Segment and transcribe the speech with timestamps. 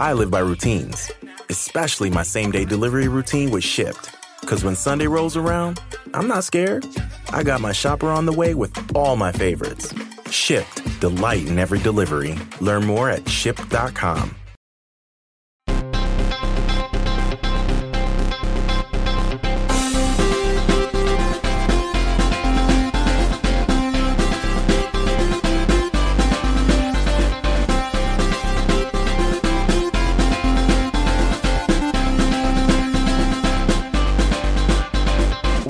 [0.00, 1.12] I live by routines,
[1.50, 4.14] especially my same day delivery routine with Shipt.
[4.40, 5.78] Because when Sunday rolls around,
[6.14, 6.86] I'm not scared.
[7.34, 9.92] I got my shopper on the way with all my favorites.
[10.30, 12.34] Shipt, delight in every delivery.
[12.62, 14.34] Learn more at shipt.com.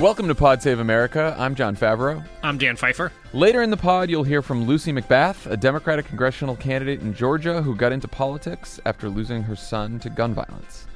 [0.01, 1.35] Welcome to Pod Save America.
[1.37, 2.25] I'm Jon Favreau.
[2.41, 3.11] I'm Dan Pfeiffer.
[3.33, 7.61] Later in the pod, you'll hear from Lucy McBath, a Democratic congressional candidate in Georgia
[7.61, 10.87] who got into politics after losing her son to gun violence.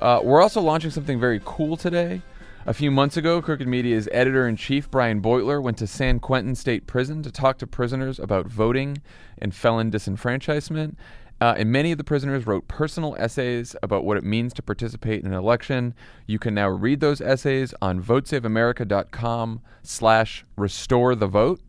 [0.00, 2.20] Uh, we're also launching something very cool today.
[2.66, 6.56] A few months ago, Crooked Media's editor in chief, Brian Beutler, went to San Quentin
[6.56, 9.00] State Prison to talk to prisoners about voting
[9.38, 10.96] and felon disenfranchisement.
[11.42, 15.24] Uh, and many of the prisoners wrote personal essays about what it means to participate
[15.24, 15.92] in an election.
[16.28, 21.60] You can now read those essays on votesaveamerica.com slash restore the vote.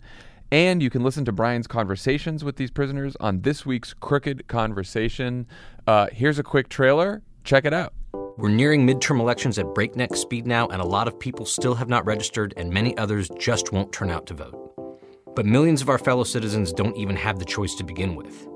[0.52, 5.48] And you can listen to Brian's conversations with these prisoners on this week's Crooked Conversation.
[5.88, 7.24] Uh, here's a quick trailer.
[7.44, 7.96] Check it out.
[8.38, 11.90] We're nearing midterm elections at breakneck speed now, and a lot of people still have
[11.90, 15.34] not registered, and many others just won't turn out to vote.
[15.36, 18.48] But millions of our fellow citizens don't even have the choice to begin with.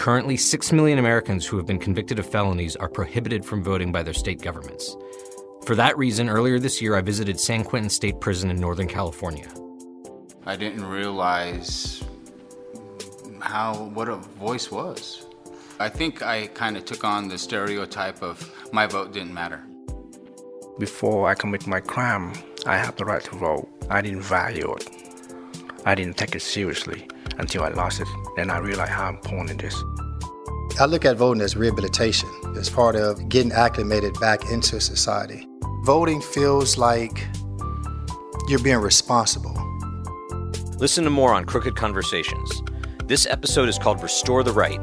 [0.00, 4.02] Currently, 6 million Americans who have been convicted of felonies are prohibited from voting by
[4.02, 4.96] their state governments.
[5.66, 9.46] For that reason, earlier this year, I visited San Quentin State Prison in Northern California.
[10.46, 12.02] I didn't realize
[13.40, 15.26] how what a voice was.
[15.78, 19.62] I think I kind of took on the stereotype of my vote didn't matter.
[20.78, 22.32] Before I commit my crime,
[22.64, 23.68] I have the right to vote.
[23.90, 24.99] I didn't value it.
[25.84, 28.08] I didn't take it seriously until I lost it.
[28.36, 29.84] Then I realized how important it is.
[30.78, 35.46] I look at voting as rehabilitation, as part of getting acclimated back into society.
[35.84, 37.26] Voting feels like
[38.48, 39.56] you're being responsible.
[40.78, 42.62] Listen to more on Crooked Conversations.
[43.04, 44.80] This episode is called Restore the Right,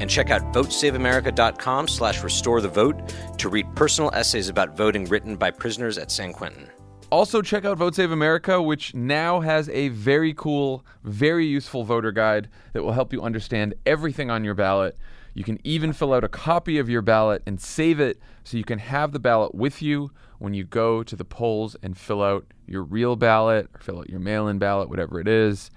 [0.00, 5.36] and check out votesaveamerica.com slash restore the vote to read personal essays about voting written
[5.36, 6.68] by prisoners at San Quentin.
[7.10, 12.12] Also, check out Vote Save America, which now has a very cool, very useful voter
[12.12, 14.94] guide that will help you understand everything on your ballot.
[15.32, 18.64] You can even fill out a copy of your ballot and save it so you
[18.64, 22.44] can have the ballot with you when you go to the polls and fill out
[22.66, 25.70] your real ballot or fill out your mail in ballot, whatever it is.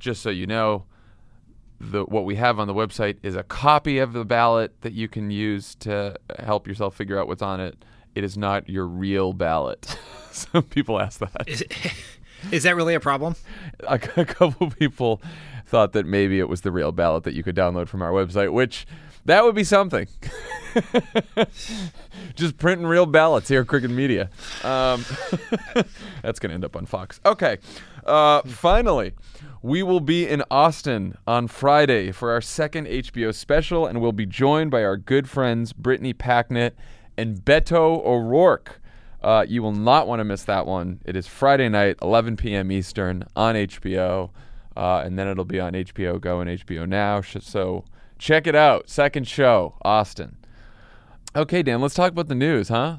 [0.00, 0.86] Just so you know,
[1.78, 5.06] the, what we have on the website is a copy of the ballot that you
[5.06, 7.84] can use to help yourself figure out what's on it.
[8.14, 9.96] It is not your real ballot.
[10.30, 11.44] Some people ask that.
[11.46, 11.64] Is,
[12.52, 13.36] is that really a problem?
[13.80, 15.20] A, a couple people
[15.66, 18.52] thought that maybe it was the real ballot that you could download from our website,
[18.52, 18.86] which
[19.24, 20.06] that would be something.
[22.34, 24.28] Just printing real ballots here at Crooked Media.
[24.62, 25.04] Um,
[26.22, 27.20] that's going to end up on Fox.
[27.24, 27.58] Okay.
[28.04, 29.14] Uh, finally,
[29.62, 34.26] we will be in Austin on Friday for our second HBO special, and we'll be
[34.26, 36.72] joined by our good friends Brittany Packnett
[37.16, 38.80] and Beto O'Rourke.
[39.22, 41.00] Uh, you will not want to miss that one.
[41.04, 42.70] It is Friday night, 11 p.m.
[42.70, 44.30] Eastern on HBO,
[44.76, 47.22] uh, and then it'll be on HBO Go and HBO Now.
[47.22, 47.84] So
[48.18, 48.90] check it out.
[48.90, 50.36] Second show, Austin.
[51.34, 52.98] Okay, Dan, let's talk about the news, huh?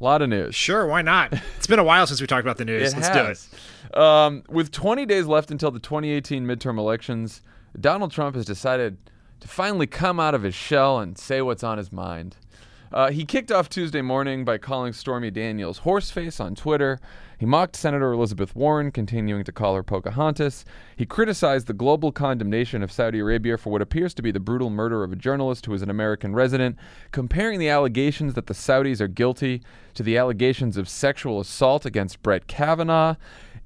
[0.00, 0.54] A lot of news.
[0.54, 1.32] Sure, why not?
[1.56, 2.94] It's been a while since we talked about the news.
[2.96, 3.48] Let's has.
[3.92, 3.98] do it.
[3.98, 7.42] Um, with 20 days left until the 2018 midterm elections,
[7.78, 8.96] Donald Trump has decided
[9.40, 12.36] to finally come out of his shell and say what's on his mind.
[12.92, 16.98] Uh, he kicked off Tuesday morning by calling Stormy Daniels horseface on Twitter.
[17.38, 20.64] He mocked Senator Elizabeth Warren, continuing to call her Pocahontas.
[20.96, 24.70] He criticized the global condemnation of Saudi Arabia for what appears to be the brutal
[24.70, 26.76] murder of a journalist who is an American resident,
[27.12, 29.62] comparing the allegations that the Saudis are guilty
[29.94, 33.14] to the allegations of sexual assault against Brett Kavanaugh.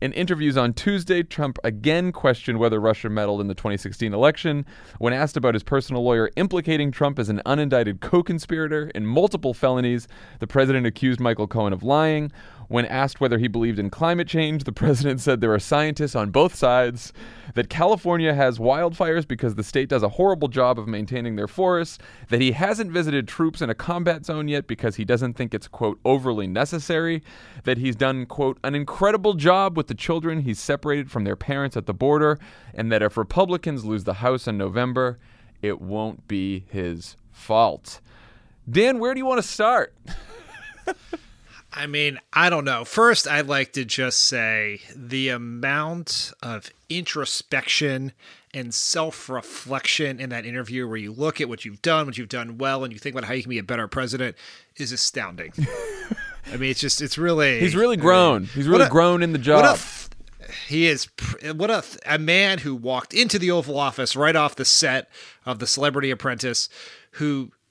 [0.02, 4.66] In interviews on Tuesday, Trump again questioned whether Russia meddled in the 2016 election.
[4.98, 9.54] When asked about his personal lawyer implicating Trump as an unindicted co conspirator in multiple
[9.54, 10.08] felonies,
[10.40, 12.32] the president accused Michael Cohen of lying.
[12.69, 16.31] When asked whether he believed in climate change, the president said there are scientists on
[16.31, 17.12] both sides,
[17.55, 21.99] that California has wildfires because the state does a horrible job of maintaining their forests,
[22.29, 25.69] that he hasn't visited troops in a combat zone yet because he doesn't think it's,
[25.69, 27.23] quote, overly necessary,
[27.64, 31.76] that he's done, quote, an incredible job with the children he's separated from their parents
[31.76, 32.38] at the border,
[32.75, 35.19] and that if Republicans lose the House in November,
[35.61, 38.00] it won't be his fault.
[38.70, 39.94] Dan, where do you want to start?
[41.74, 42.84] I mean, I don't know.
[42.84, 48.12] First, I'd like to just say the amount of introspection
[48.54, 52.28] and self reflection in that interview, where you look at what you've done, what you've
[52.28, 54.36] done well, and you think about how you can be a better president,
[54.76, 55.52] is astounding.
[56.52, 57.60] I mean, it's just, it's really.
[57.60, 58.44] He's really grown.
[58.44, 59.78] He's really a- grown in the job.
[60.68, 61.08] he is
[61.54, 65.08] what a a man who walked into the Oval Office right off the set
[65.46, 66.68] of The Celebrity Apprentice,
[67.12, 67.62] who wh-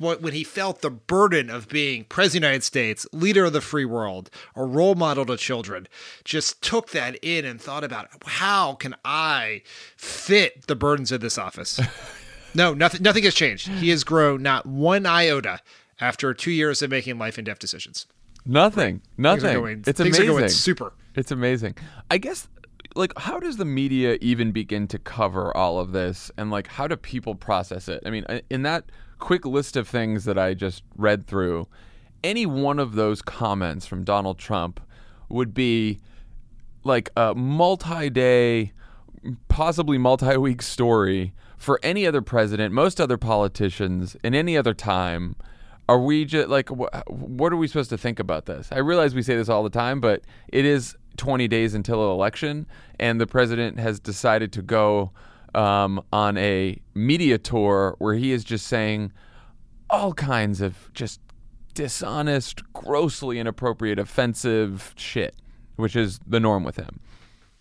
[0.00, 3.60] when he felt the burden of being president of the United States, leader of the
[3.60, 5.88] free world, a role model to children,
[6.24, 9.62] just took that in and thought about how can I
[9.96, 11.80] fit the burdens of this office.
[12.54, 13.02] no, nothing.
[13.02, 13.68] Nothing has changed.
[13.68, 15.60] He has grown not one iota
[16.00, 18.06] after two years of making life and death decisions.
[18.44, 18.96] Nothing.
[18.96, 19.54] Are Nothing.
[19.54, 20.48] going- it's amazing.
[20.48, 20.92] super.
[21.14, 21.76] It's amazing.
[22.10, 22.48] I guess
[22.94, 26.86] like how does the media even begin to cover all of this and like how
[26.88, 28.02] do people process it?
[28.04, 28.84] I mean, in that
[29.22, 31.68] quick list of things that I just read through,
[32.24, 34.80] any one of those comments from Donald Trump
[35.28, 36.00] would be
[36.82, 38.72] like a multi-day
[39.46, 45.36] possibly multi-week story for any other president, most other politicians in any other time.
[45.88, 48.70] Are we just like wh- what are we supposed to think about this?
[48.72, 52.10] I realize we say this all the time, but it is 20 days until an
[52.10, 52.66] election,
[52.98, 55.12] and the president has decided to go
[55.54, 59.12] um, on a media tour where he is just saying
[59.90, 61.20] all kinds of just
[61.74, 65.36] dishonest, grossly inappropriate, offensive shit,
[65.76, 67.00] which is the norm with him.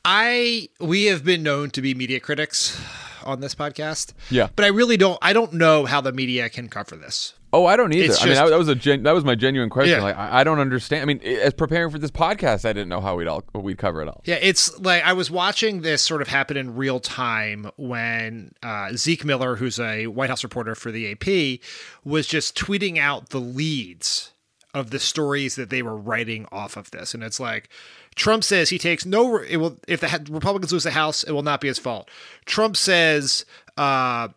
[0.03, 2.81] I we have been known to be media critics
[3.23, 4.13] on this podcast.
[4.29, 4.49] Yeah.
[4.55, 7.33] But I really don't I don't know how the media can cover this.
[7.53, 8.05] Oh, I don't either.
[8.05, 9.97] It's I mean, that, that was a gen- that was my genuine question.
[9.97, 10.03] Yeah.
[10.03, 11.01] Like, I, I don't understand.
[11.01, 14.01] I mean, as preparing for this podcast, I didn't know how we'd all we'd cover
[14.01, 14.21] it all.
[14.23, 18.91] Yeah, it's like I was watching this sort of happen in real time when uh,
[18.95, 21.59] Zeke Miller, who's a White House reporter for the AP,
[22.05, 24.31] was just tweeting out the leads
[24.73, 27.69] of the stories that they were writing off of this, and it's like
[28.15, 29.37] Trump says he takes no.
[29.37, 32.09] It will if the Republicans lose the House, it will not be his fault.
[32.45, 33.45] Trump says
[33.77, 34.27] uh,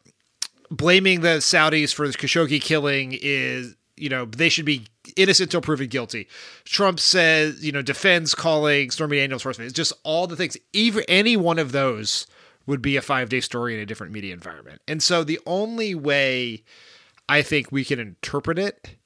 [0.71, 4.87] blaming the Saudis for the Khashoggi killing is you know they should be
[5.17, 6.29] innocent until proven guilty.
[6.65, 9.73] Trump says you know defends calling Stormy Daniels horse face.
[9.73, 10.57] Just all the things.
[10.73, 12.27] Even any one of those
[12.67, 14.81] would be a five day story in a different media environment.
[14.87, 16.63] And so the only way
[17.29, 18.97] I think we can interpret it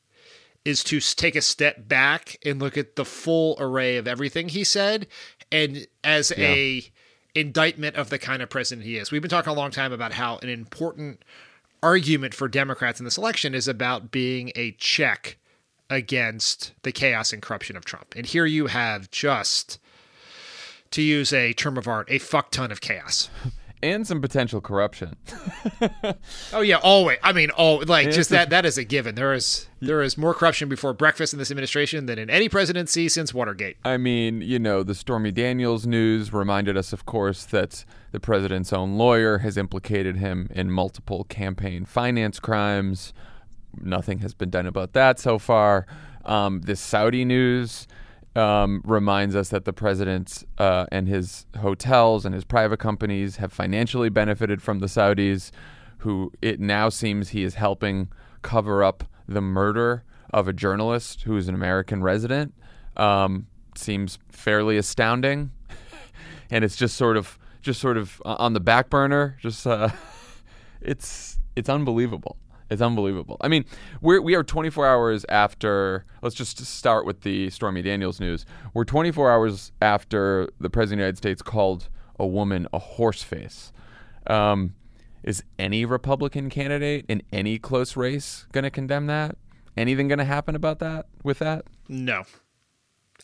[0.69, 4.63] is to take a step back and look at the full array of everything he
[4.63, 5.07] said
[5.51, 6.85] and as a
[7.35, 9.11] indictment of the kind of president he is.
[9.11, 11.23] We've been talking a long time about how an important
[11.83, 15.39] argument for Democrats in this election is about being a check
[15.89, 18.13] against the chaos and corruption of Trump.
[18.15, 19.79] And here you have just
[20.91, 23.31] to use a term of art, a fuck ton of chaos.
[23.83, 25.17] And some potential corruption.
[26.53, 27.19] Oh yeah, always.
[27.23, 28.51] I mean, oh, like it's just a- that.
[28.51, 29.15] That is a given.
[29.15, 33.09] There is there is more corruption before breakfast in this administration than in any presidency
[33.09, 33.77] since Watergate.
[33.85, 38.73] I mean, you know, the Stormy Daniels news reminded us, of course, that the president's
[38.73, 43.13] own lawyer has implicated him in multiple campaign finance crimes.
[43.81, 45.87] Nothing has been done about that so far.
[46.25, 47.87] Um, this Saudi news
[48.39, 53.53] um, reminds us that the president uh, and his hotels and his private companies have
[53.53, 55.51] financially benefited from the Saudis,
[55.99, 58.09] who it now seems he is helping
[58.43, 62.55] cover up the murder of a journalist who is an American resident.
[62.97, 65.51] Um, seems fairly astounding,
[66.51, 69.37] and it's just sort of just sort of uh, on the back burner.
[69.41, 69.89] Just uh,
[70.81, 72.37] it's it's unbelievable.
[72.71, 73.39] It's unbelievable.
[73.41, 73.65] I mean,
[74.01, 76.05] we're we are 24 hours after.
[76.23, 78.45] Let's just start with the Stormy Daniels news.
[78.75, 83.23] We're 24 hours after the president of the United States called a woman a horse
[83.23, 83.73] face.
[84.27, 84.75] Um,
[85.23, 89.37] is any Republican candidate in any close race going to condemn that?
[89.77, 91.65] Anything going to happen about that with that?
[91.89, 92.25] No,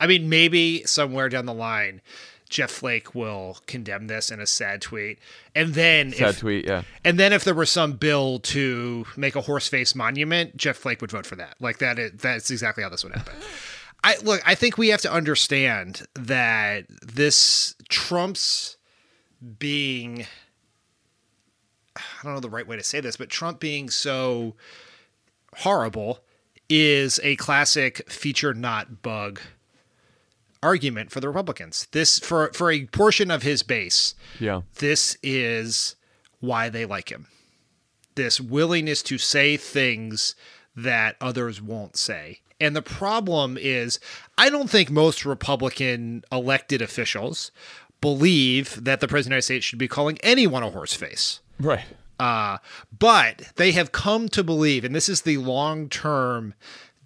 [0.00, 2.00] I mean maybe somewhere down the line,
[2.54, 5.18] Jeff Flake will condemn this in a sad tweet,
[5.56, 6.82] and then Sad if, tweet, yeah.
[7.04, 11.00] and then if there was some bill to make a horse face monument, Jeff Flake
[11.00, 11.56] would vote for that.
[11.58, 13.34] Like that is that's exactly how this would happen.
[14.04, 18.76] I look, I think we have to understand that this Trump's
[19.58, 20.24] being
[21.96, 24.54] I don't know the right way to say this, but Trump being so
[25.56, 26.20] horrible
[26.68, 29.40] is a classic feature not bug
[30.64, 31.86] argument for the Republicans.
[31.92, 34.62] This for for a portion of his base, Yeah.
[34.78, 35.94] this is
[36.40, 37.26] why they like him.
[38.16, 40.34] This willingness to say things
[40.74, 42.40] that others won't say.
[42.60, 43.98] And the problem is,
[44.38, 47.50] I don't think most Republican elected officials
[48.00, 51.40] believe that the president of the United States should be calling anyone a horse face.
[51.58, 51.84] Right.
[52.20, 52.58] Uh,
[52.96, 56.54] but they have come to believe, and this is the long term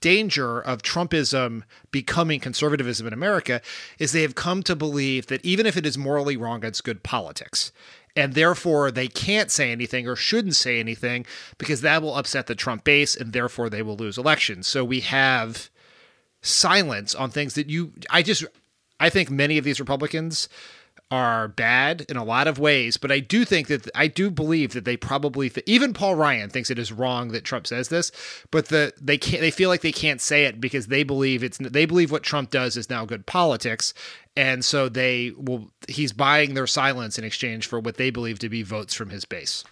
[0.00, 3.60] danger of Trumpism becoming conservatism in America,
[3.98, 7.02] is they have come to believe that even if it is morally wrong, it's good
[7.02, 7.72] politics.
[8.16, 11.24] And therefore, they can't say anything or shouldn't say anything
[11.56, 14.66] because that will upset the Trump base and therefore they will lose elections.
[14.66, 15.70] So we have
[16.42, 18.44] silence on things that you, I just,
[18.98, 20.48] I think many of these Republicans
[21.10, 24.74] are bad in a lot of ways, but I do think that I do believe
[24.74, 28.12] that they probably even Paul Ryan thinks it is wrong that Trump says this,
[28.50, 31.58] but the they can't they feel like they can't say it because they believe it's
[31.58, 33.94] they believe what Trump does is now good politics,
[34.36, 38.50] and so they will he's buying their silence in exchange for what they believe to
[38.50, 39.64] be votes from his base.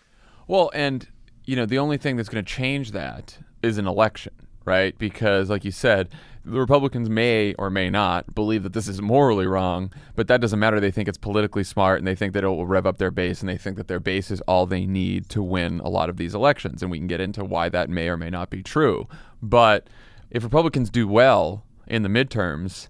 [0.48, 1.06] Well, and
[1.44, 4.32] you know the only thing that's going to change that is an election,
[4.64, 4.96] right?
[4.96, 6.08] Because like you said,
[6.46, 10.60] the Republicans may or may not believe that this is morally wrong, but that doesn't
[10.60, 10.78] matter.
[10.78, 13.40] They think it's politically smart and they think that it will rev up their base
[13.40, 16.18] and they think that their base is all they need to win a lot of
[16.18, 16.82] these elections.
[16.82, 19.08] And we can get into why that may or may not be true.
[19.42, 19.88] But
[20.30, 22.88] if Republicans do well in the midterms,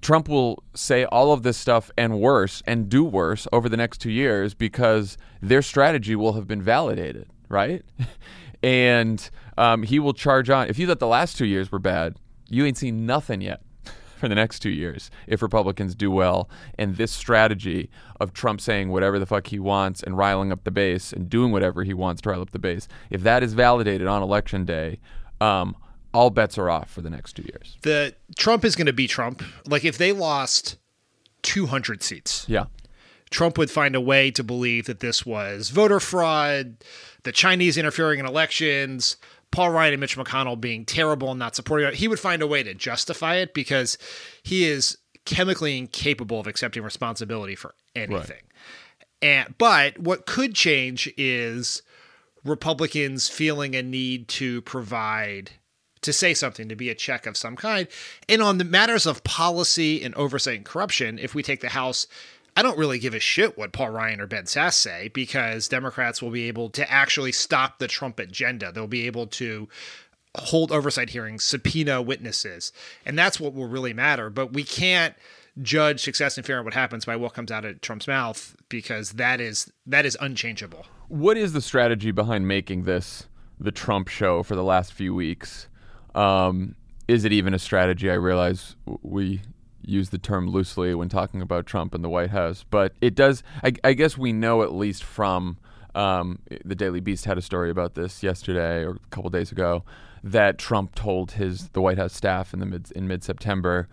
[0.00, 3.98] Trump will say all of this stuff and worse and do worse over the next
[3.98, 7.84] two years because their strategy will have been validated, right?
[8.62, 9.28] and
[9.58, 10.68] um, he will charge on.
[10.68, 12.16] If you thought the last two years were bad,
[12.48, 13.60] you ain't seen nothing yet
[14.18, 16.48] for the next two years if Republicans do well.
[16.78, 17.90] And this strategy
[18.20, 21.52] of Trump saying whatever the fuck he wants and riling up the base and doing
[21.52, 24.98] whatever he wants to rile up the base, if that is validated on election day,
[25.40, 25.76] um,
[26.14, 27.76] all bets are off for the next two years.
[27.82, 29.42] The Trump is going to be Trump.
[29.66, 30.76] Like if they lost
[31.42, 32.64] 200 seats, Yeah.
[33.30, 36.76] Trump would find a way to believe that this was voter fraud,
[37.24, 39.18] the Chinese interfering in elections,
[39.50, 41.94] Paul Ryan and Mitch McConnell being terrible and not supporting it.
[41.94, 43.98] He would find a way to justify it because
[44.42, 48.42] he is chemically incapable of accepting responsibility for anything.
[49.20, 51.82] And but what could change is
[52.44, 55.52] Republicans feeling a need to provide
[56.02, 57.88] to say something to be a check of some kind.
[58.28, 62.06] And on the matters of policy and oversight and corruption, if we take the House,
[62.58, 66.20] I don't really give a shit what Paul Ryan or Ben Sasse say because Democrats
[66.20, 68.72] will be able to actually stop the Trump agenda.
[68.72, 69.68] They'll be able to
[70.34, 72.72] hold oversight hearings, subpoena witnesses,
[73.06, 74.28] and that's what will really matter.
[74.28, 75.14] But we can't
[75.62, 79.40] judge success and fair what happens by what comes out of Trump's mouth because that
[79.40, 80.84] is that is unchangeable.
[81.06, 83.28] What is the strategy behind making this
[83.60, 85.68] the Trump show for the last few weeks?
[86.16, 86.74] Um,
[87.06, 88.10] is it even a strategy?
[88.10, 89.42] I realize we
[89.88, 93.42] use the term loosely when talking about Trump and the White House, but it does.
[93.62, 95.58] I, I guess we know at least from
[95.94, 99.84] um, the Daily Beast had a story about this yesterday or a couple days ago
[100.22, 103.88] that Trump told his the White House staff in the mid in mid September.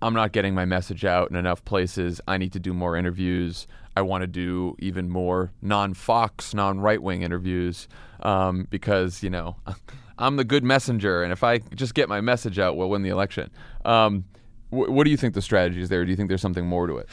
[0.00, 2.20] I'm not getting my message out in enough places.
[2.26, 3.68] I need to do more interviews.
[3.96, 7.88] I want to do even more non Fox, non right wing interviews
[8.20, 9.56] um, because, you know,
[10.18, 11.22] I'm the good messenger.
[11.22, 13.50] And if I just get my message out, we'll win the election.
[13.84, 14.24] Um,
[14.72, 16.04] what do you think the strategy is there?
[16.04, 17.08] Do you think there's something more to it?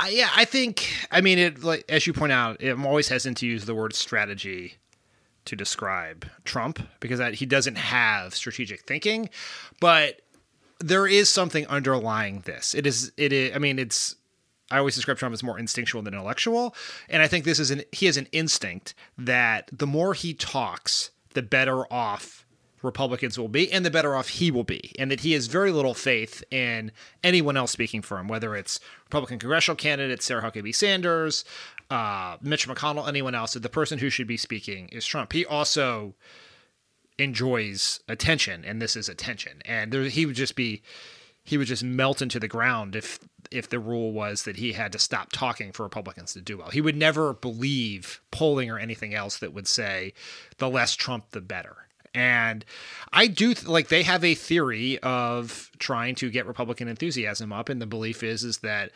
[0.00, 1.06] I, yeah, I think.
[1.12, 3.94] I mean, it like as you point out, I'm always hesitant to use the word
[3.94, 4.74] strategy
[5.44, 9.30] to describe Trump because that, he doesn't have strategic thinking,
[9.80, 10.20] but
[10.80, 12.74] there is something underlying this.
[12.74, 13.12] It is.
[13.16, 13.54] It is.
[13.54, 14.16] I mean, it's.
[14.72, 16.74] I always describe Trump as more instinctual than intellectual,
[17.08, 17.82] and I think this is an.
[17.92, 22.39] He has an instinct that the more he talks, the better off
[22.82, 25.70] Republicans will be, and the better off he will be, and that he has very
[25.70, 30.74] little faith in anyone else speaking for him, whether it's Republican congressional candidate Sarah Huckabee
[30.74, 31.44] Sanders,
[31.90, 33.52] uh, Mitch McConnell, anyone else.
[33.52, 35.32] That the person who should be speaking is Trump.
[35.32, 36.14] He also
[37.18, 40.82] enjoys attention, and this is attention, and there, he would just be
[41.44, 43.18] he would just melt into the ground if
[43.50, 46.70] if the rule was that he had to stop talking for Republicans to do well.
[46.70, 50.12] He would never believe polling or anything else that would say
[50.58, 51.79] the less Trump the better.
[52.14, 52.64] And
[53.12, 57.68] I do th- like they have a theory of trying to get Republican enthusiasm up,
[57.68, 58.90] and the belief is is that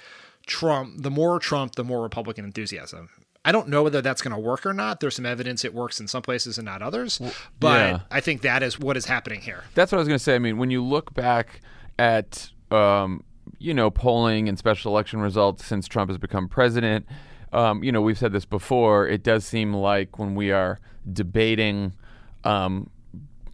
[0.46, 3.08] Trump, the more Trump, the more Republican enthusiasm.
[3.44, 5.00] I don't know whether that's going to work or not.
[5.00, 7.20] There's some evidence it works in some places and not others,
[7.60, 8.00] but yeah.
[8.10, 9.64] I think that is what is happening here.
[9.74, 10.34] That's what I was going to say.
[10.34, 11.60] I mean, when you look back
[11.98, 13.22] at um,
[13.58, 17.06] you know polling and special election results since Trump has become president,
[17.52, 19.06] um, you know we've said this before.
[19.06, 20.80] It does seem like when we are
[21.12, 21.92] debating
[22.44, 22.88] um,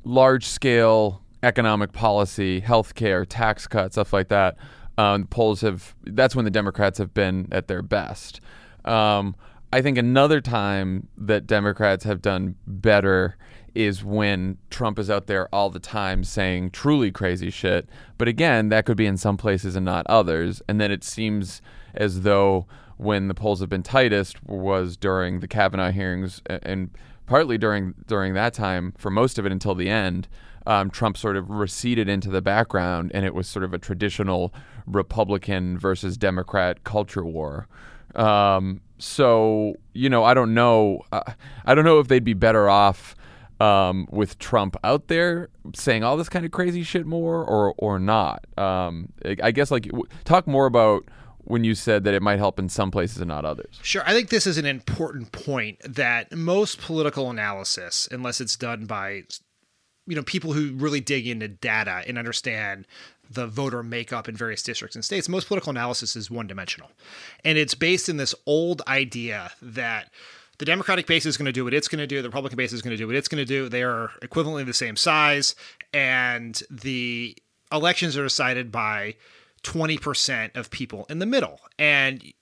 [0.04, 4.56] large scale economic policy, healthcare, tax cuts, stuff like that,
[4.98, 5.94] um, polls have.
[6.04, 8.40] That's when the Democrats have been at their best.
[8.84, 9.34] Um,
[9.72, 13.36] I think another time that Democrats have done better
[13.74, 17.88] is when Trump is out there all the time saying truly crazy shit.
[18.18, 20.60] But again, that could be in some places and not others.
[20.68, 21.62] And then it seems
[21.94, 22.66] as though
[22.96, 26.90] when the polls have been tightest was during the Kavanaugh hearings and
[27.30, 30.26] partly during during that time for most of it until the end.
[30.66, 34.52] Um, Trump sort of receded into the background, and it was sort of a traditional
[34.84, 37.66] Republican versus Democrat culture war.
[38.14, 41.02] Um, so you know, I don't know.
[41.12, 41.22] Uh,
[41.64, 43.14] I don't know if they'd be better off
[43.60, 47.98] um, with Trump out there saying all this kind of crazy shit more, or or
[48.00, 48.44] not.
[48.58, 49.88] Um, I- I guess like
[50.24, 51.04] talk more about
[51.50, 53.78] when you said that it might help in some places and not others.
[53.82, 54.02] Sure.
[54.06, 59.24] I think this is an important point that most political analysis, unless it's done by
[60.06, 62.86] you know people who really dig into data and understand
[63.30, 66.90] the voter makeup in various districts and states, most political analysis is one dimensional.
[67.44, 70.10] And it's based in this old idea that
[70.58, 72.72] the Democratic base is going to do what it's going to do, the Republican base
[72.72, 73.68] is going to do what it's going to do.
[73.68, 75.54] They are equivalently the same size,
[75.94, 77.36] and the
[77.72, 79.14] elections are decided by
[79.62, 81.60] 20% of people in the middle.
[81.78, 82.32] And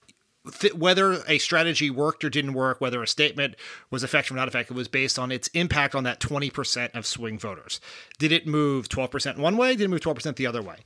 [0.60, 3.56] th- whether a strategy worked or didn't work, whether a statement
[3.90, 7.38] was effective or not effective, was based on its impact on that 20% of swing
[7.38, 7.80] voters.
[8.18, 9.76] Did it move 12% one way?
[9.76, 10.76] Did it move 12% the other way?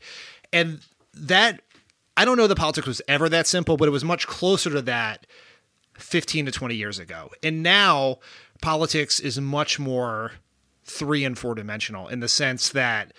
[0.53, 0.81] And
[1.15, 1.63] that,
[2.17, 4.83] I don't know the politics was ever that simple, but it was much closer to
[4.83, 5.27] that
[5.99, 7.31] 15 to 20 years ago.
[7.43, 8.19] And now
[8.61, 10.33] politics is much more
[10.85, 13.13] three and four dimensional in the sense that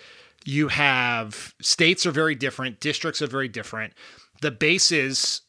[0.44, 3.94] you have states are very different, districts are very different.
[4.40, 5.42] The bases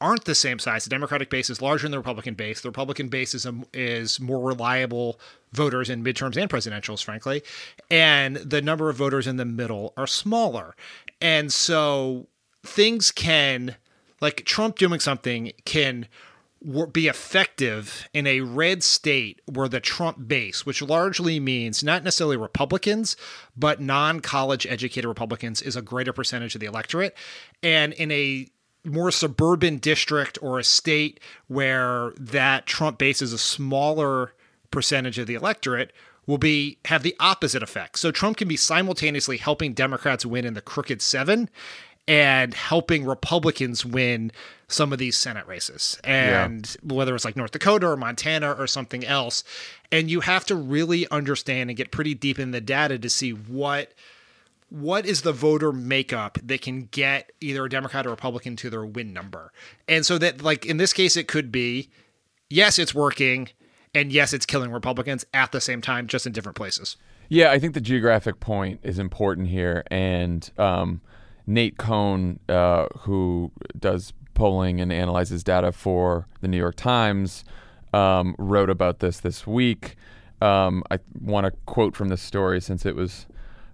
[0.00, 0.84] aren't the same size.
[0.84, 2.60] The Democratic base is larger than the Republican base.
[2.60, 5.20] The Republican base is, a, is more reliable
[5.52, 7.42] voters in midterms and presidentials, frankly.
[7.90, 10.76] And the number of voters in the middle are smaller.
[11.20, 12.28] And so
[12.64, 13.76] things can,
[14.20, 16.06] like Trump doing something, can
[16.92, 22.36] be effective in a red state where the Trump base, which largely means not necessarily
[22.36, 23.16] Republicans,
[23.56, 27.16] but non college educated Republicans, is a greater percentage of the electorate.
[27.62, 28.48] And in a
[28.84, 34.32] more suburban district or a state where that Trump base is a smaller
[34.70, 35.92] percentage of the electorate
[36.26, 37.98] will be have the opposite effect.
[37.98, 41.48] So Trump can be simultaneously helping Democrats win in the crooked 7
[42.08, 44.32] and helping Republicans win
[44.66, 46.00] some of these Senate races.
[46.02, 49.44] And whether it's like North Dakota or Montana or something else,
[49.92, 53.30] and you have to really understand and get pretty deep in the data to see
[53.30, 53.92] what
[54.70, 58.84] what is the voter makeup that can get either a Democrat or Republican to their
[58.84, 59.50] win number?
[59.86, 61.88] And so that, like in this case, it could be
[62.50, 63.48] yes, it's working,
[63.94, 66.96] and yes, it's killing Republicans at the same time, just in different places.
[67.30, 71.00] Yeah, I think the geographic point is important here, and um,
[71.48, 77.42] Nate Cohn, uh, who does polling and analyzes data for the New York Times,
[77.94, 79.96] um, wrote about this this week.
[80.42, 83.26] Um, I want to quote from this story since it was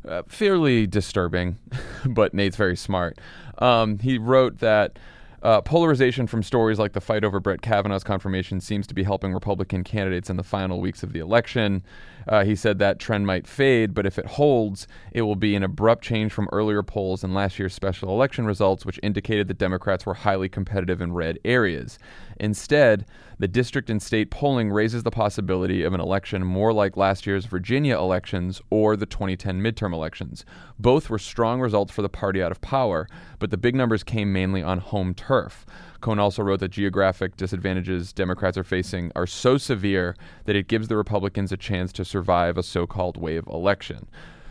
[0.09, 1.59] uh, fairly disturbing,
[2.07, 3.19] but Nate's very smart.
[3.59, 4.97] Um, he wrote that
[5.45, 9.35] uh, polarization from stories like the fight over Brett Kavanaugh's confirmation seems to be helping
[9.35, 11.83] Republican candidates in the final weeks of the election.
[12.27, 15.63] Uh, he said that trend might fade, but if it holds, it will be an
[15.63, 20.07] abrupt change from earlier polls and last year's special election results, which indicated that Democrats
[20.07, 21.99] were highly competitive in red areas.
[22.39, 23.07] Instead,
[23.39, 27.47] the district and state polling raises the possibility of an election more like last year's
[27.47, 30.45] Virginia elections or the 2010 midterm elections.
[30.79, 34.33] Both were strong results for the party out of power, but the big numbers came
[34.33, 35.67] mainly on home turf.
[36.01, 40.89] Cohn also wrote that geographic disadvantages Democrats are facing are so severe that it gives
[40.89, 44.07] the Republicans a chance to survive a so called wave election.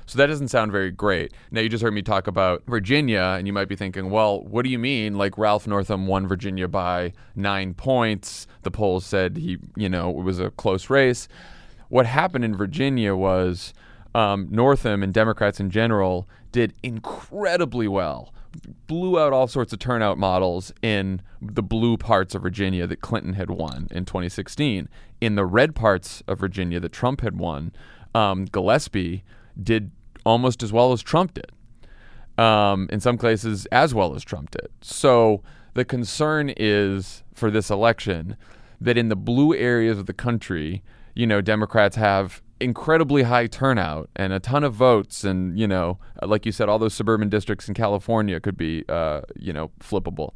[0.06, 1.34] So that doesn't sound very great.
[1.52, 4.63] Now you just heard me talk about Virginia, and you might be thinking, well, what
[4.63, 5.18] do you mean?
[5.18, 8.48] Like Ralph Northam won Virginia by nine points.
[8.63, 11.28] The polls said he, you know, it was a close race.
[11.89, 13.74] What happened in Virginia was
[14.16, 18.34] um, Northam and Democrats in general did incredibly well,
[18.88, 23.34] blew out all sorts of turnout models in the blue parts of Virginia that Clinton
[23.34, 24.88] had won in 2016.
[25.20, 27.72] In the red parts of Virginia that Trump had won,
[28.13, 29.24] um, Gillespie
[29.62, 29.92] did
[30.26, 31.52] almost as well as Trump did.
[32.38, 34.70] Um, in some cases, as well as Trump did.
[34.82, 35.44] So
[35.76, 38.38] the concern is for this election
[38.82, 40.82] that in the blue areas of the country,
[41.13, 46.00] you know, Democrats have incredibly high turnout and a ton of votes, and you know,
[46.22, 50.32] like you said, all those suburban districts in California could be, uh, you know, flippable.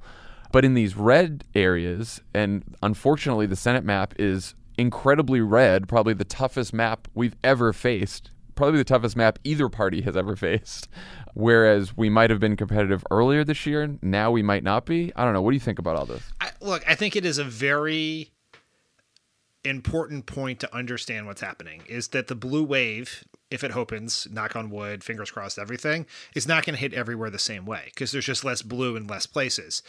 [0.52, 6.26] But in these red areas, and unfortunately, the Senate map is incredibly red, probably the
[6.26, 10.90] toughest map we've ever faced probably the toughest map either party has ever faced.
[11.34, 15.14] Whereas we might have been competitive earlier this year, now we might not be.
[15.16, 15.42] I don't know.
[15.42, 16.24] What do you think about all this?
[16.42, 18.32] I, look, I think it is a very
[19.64, 24.56] important point to understand what's happening is that the blue wave, if it opens, knock
[24.56, 28.12] on wood, fingers crossed, everything, is not going to hit everywhere the same way because
[28.12, 29.84] there's just less blue in less places.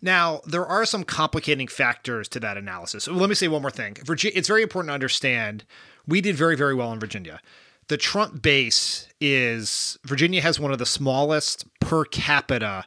[0.00, 3.04] Now, there are some complicating factors to that analysis.
[3.04, 3.96] So let me say one more thing.
[4.04, 5.64] Virginia, it's very important to understand
[6.06, 7.40] we did very, very well in Virginia
[7.88, 12.84] the Trump base is Virginia has one of the smallest per capita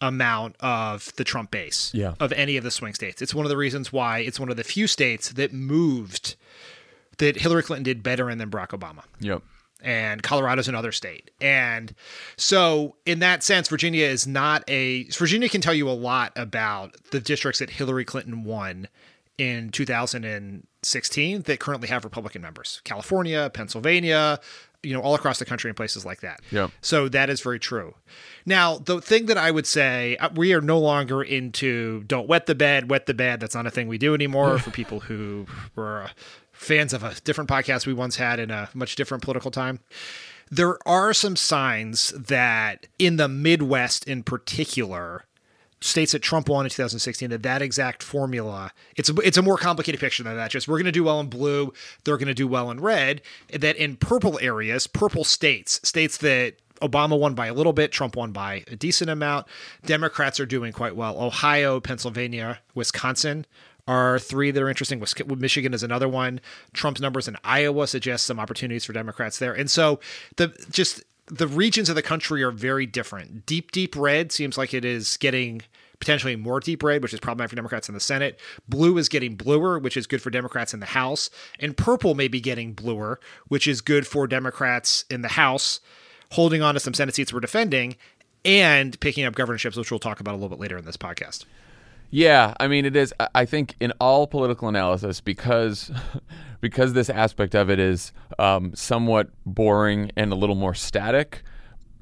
[0.00, 2.14] amount of the Trump base Yeah.
[2.20, 3.22] of any of the swing states.
[3.22, 6.34] It's one of the reasons why it's one of the few states that moved
[7.18, 9.42] that Hillary Clinton did better in than Barack Obama Yep.
[9.80, 11.30] and Colorado's another state.
[11.40, 11.94] And
[12.36, 15.04] so, in that sense, Virginia is not a.
[15.10, 18.88] Virginia can tell you a lot about the districts that Hillary Clinton won
[19.38, 19.70] in
[20.84, 24.38] 2016 that currently have Republican members California, Pennsylvania,
[24.82, 26.40] you know, all across the country and places like that.
[26.50, 26.70] Yep.
[26.82, 27.94] So, that is very true.
[28.44, 32.46] Now, the thing that I would say, uh, we are no longer into don't wet
[32.46, 33.40] the bed, wet the bed.
[33.40, 36.08] That's not a thing we do anymore for people who were uh,
[36.52, 39.80] fans of a different podcast we once had in a much different political time.
[40.50, 45.24] There are some signs that in the Midwest in particular,
[45.84, 49.58] states that Trump won in 2016 that that exact formula it's a, it's a more
[49.58, 51.72] complicated picture than that just we're going to do well in blue
[52.04, 53.20] they're going to do well in red
[53.52, 58.16] that in purple areas purple states states that Obama won by a little bit Trump
[58.16, 59.46] won by a decent amount
[59.84, 63.44] Democrats are doing quite well Ohio Pennsylvania Wisconsin
[63.86, 65.04] are three that are interesting.
[65.36, 66.40] Michigan is another one.
[66.72, 69.52] Trump's numbers in Iowa suggest some opportunities for Democrats there.
[69.52, 70.00] And so
[70.36, 73.46] the just the regions of the country are very different.
[73.46, 75.62] Deep, deep red seems like it is getting
[75.98, 78.38] potentially more deep red, which is problematic for Democrats in the Senate.
[78.68, 81.30] Blue is getting bluer, which is good for Democrats in the House.
[81.58, 85.80] And purple may be getting bluer, which is good for Democrats in the House,
[86.32, 87.96] holding on to some Senate seats we're defending
[88.44, 91.44] and picking up governorships, which we'll talk about a little bit later in this podcast.
[92.10, 93.12] Yeah, I mean it is.
[93.34, 95.90] I- think in all political analysis, because
[96.64, 101.42] because this aspect of it is um, somewhat boring and a little more static.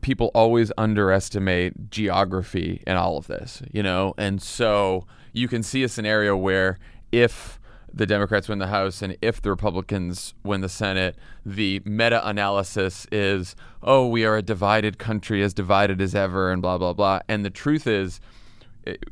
[0.02, 5.82] People always underestimate geography in all of this, you know, and so you can see
[5.82, 6.78] a scenario where
[7.10, 7.58] if
[7.92, 13.04] the Democrats win the House and if the Republicans win the Senate, the meta analysis
[13.10, 17.18] is, oh, we are a divided country, as divided as ever, and blah, blah, blah.
[17.28, 18.20] And the truth is,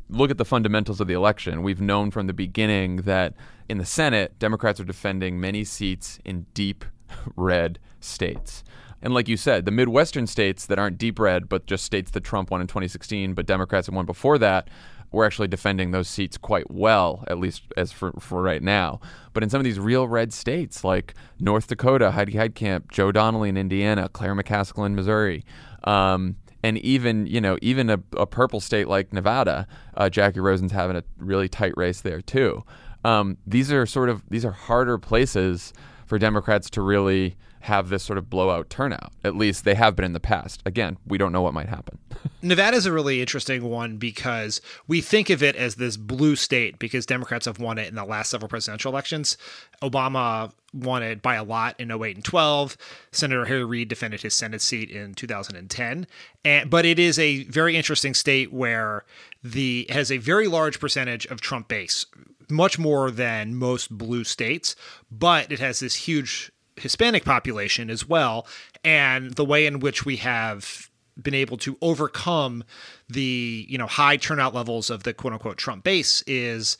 [0.09, 1.63] look at the fundamentals of the election.
[1.63, 3.33] We've known from the beginning that
[3.69, 6.85] in the Senate, Democrats are defending many seats in deep
[7.35, 8.63] red states.
[9.01, 12.23] And like you said, the Midwestern states that aren't deep red, but just states that
[12.23, 14.69] Trump won in 2016, but Democrats had won before that,
[15.11, 18.99] we're actually defending those seats quite well, at least as for, for right now.
[19.33, 23.49] But in some of these real red states like North Dakota, Heidi Heitkamp, Joe Donnelly
[23.49, 25.43] in Indiana, Claire McCaskill in Missouri,
[25.83, 30.71] um, and even you know even a, a purple state like Nevada, uh, Jackie Rosen's
[30.71, 32.63] having a really tight race there too.
[33.03, 35.73] Um, these are sort of these are harder places
[36.05, 39.11] for Democrats to really have this sort of blowout turnout.
[39.23, 40.61] At least they have been in the past.
[40.65, 41.99] Again, we don't know what might happen.
[42.41, 46.79] Nevada is a really interesting one because we think of it as this blue state
[46.79, 49.37] because Democrats have won it in the last several presidential elections.
[49.81, 52.77] Obama won it by a lot in 08 and 12.
[53.11, 56.07] Senator Harry Reid defended his Senate seat in 2010.
[56.45, 59.03] And but it is a very interesting state where
[59.43, 62.05] the has a very large percentage of Trump base,
[62.49, 64.75] much more than most blue states,
[65.11, 68.47] but it has this huge Hispanic population as well.
[68.83, 70.89] And the way in which we have
[71.21, 72.63] been able to overcome
[73.09, 76.77] the you know high turnout levels of the quote unquote Trump base is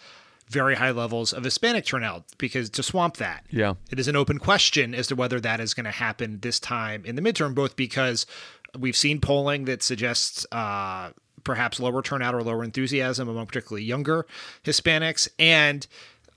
[0.48, 3.46] very high levels of Hispanic turnout because to swamp that.
[3.50, 3.76] Yeah.
[3.90, 7.06] It is an open question as to whether that is going to happen this time
[7.06, 8.26] in the midterm, both because
[8.78, 11.12] we've seen polling that suggests uh,
[11.44, 14.26] perhaps lower turnout or lower enthusiasm among particularly younger
[14.64, 15.88] Hispanics, and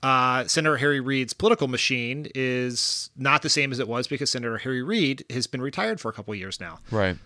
[0.05, 4.59] uh, Senator Harry Reid's political machine is not the same as it was because Senator
[4.59, 6.77] Harry Reid has been retired for a couple years now.
[6.91, 7.17] Right.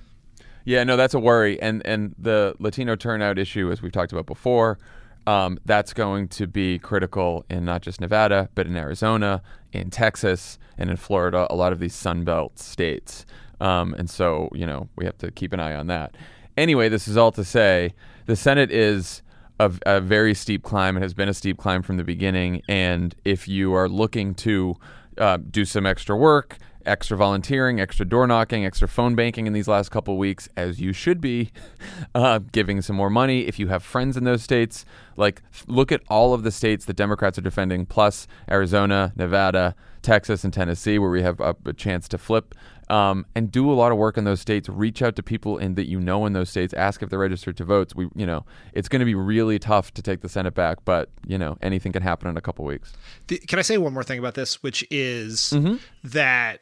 [0.64, 4.28] Yeah, no, that's a worry, and and the Latino turnout issue, as we've talked about
[4.28, 4.80] before,
[5.28, 9.42] um, that's going to be critical in not just Nevada, but in Arizona,
[9.74, 11.48] in Texas, and in Florida.
[11.50, 13.26] A lot of these Sun Belt states,
[13.60, 16.16] um, and so you know we have to keep an eye on that.
[16.56, 17.94] Anyway, this is all to say
[18.26, 19.22] the Senate is
[19.60, 20.98] a, a very steep climb.
[20.98, 24.76] It has been a steep climb from the beginning, and if you are looking to
[25.18, 29.68] uh, do some extra work, extra volunteering, extra door knocking, extra phone banking in these
[29.68, 31.52] last couple weeks, as you should be,
[32.16, 33.42] uh, giving some more money.
[33.42, 34.86] If you have friends in those states,
[35.18, 40.44] like look at all of the states that Democrats are defending, plus Arizona, Nevada, Texas,
[40.44, 42.56] and Tennessee, where we have a, a chance to flip.
[42.90, 44.68] Um, and do a lot of work in those states.
[44.68, 46.74] Reach out to people in that you know in those states.
[46.74, 47.94] Ask if they're registered to vote.
[47.96, 51.10] We, you know, it's going to be really tough to take the Senate back, but
[51.28, 52.94] you know, anything can happen in a couple weeks.
[53.28, 55.76] The, can I say one more thing about this, which is Mm-hmm.
[56.06, 56.62] that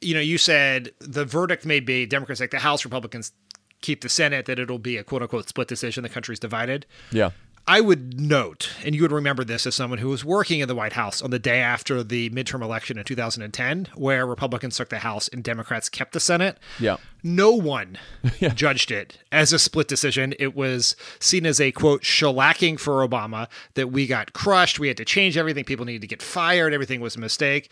[0.00, 3.32] you know you said the verdict may be Democrats take the House, Republicans
[3.80, 6.02] keep the Senate, that it'll be a quote unquote split decision.
[6.04, 6.86] The country's divided.
[7.10, 7.30] Yeah.
[7.66, 10.74] I would note, and you would remember this as someone who was working in the
[10.74, 14.98] White House on the day after the midterm election in 2010, where Republicans took the
[14.98, 16.58] House and Democrats kept the Senate.
[16.78, 16.98] Yeah.
[17.22, 17.96] No one
[18.54, 20.34] judged it as a split decision.
[20.38, 24.78] It was seen as a quote shellacking for Obama that we got crushed.
[24.78, 25.64] We had to change everything.
[25.64, 26.74] People needed to get fired.
[26.74, 27.70] Everything was a mistake.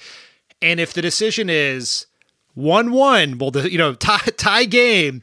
[0.62, 2.06] And if the decision is
[2.54, 5.20] one one, well, the you know tie, tie game,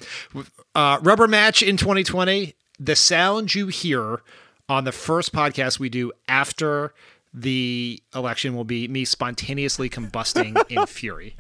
[0.76, 4.22] uh, rubber match in 2020, the sound you hear
[4.70, 6.94] on the first podcast we do after
[7.32, 11.36] the election will be me spontaneously combusting in fury.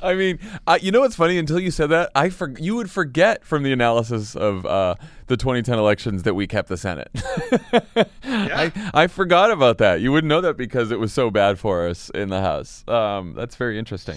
[0.00, 1.36] I mean, uh, you know what's funny?
[1.38, 4.94] Until you said that, I for- you would forget from the analysis of uh,
[5.26, 7.10] the 2010 elections that we kept the Senate.
[8.24, 10.00] I, I forgot about that.
[10.00, 12.82] You wouldn't know that because it was so bad for us in the House.
[12.88, 14.16] Um, that's very interesting.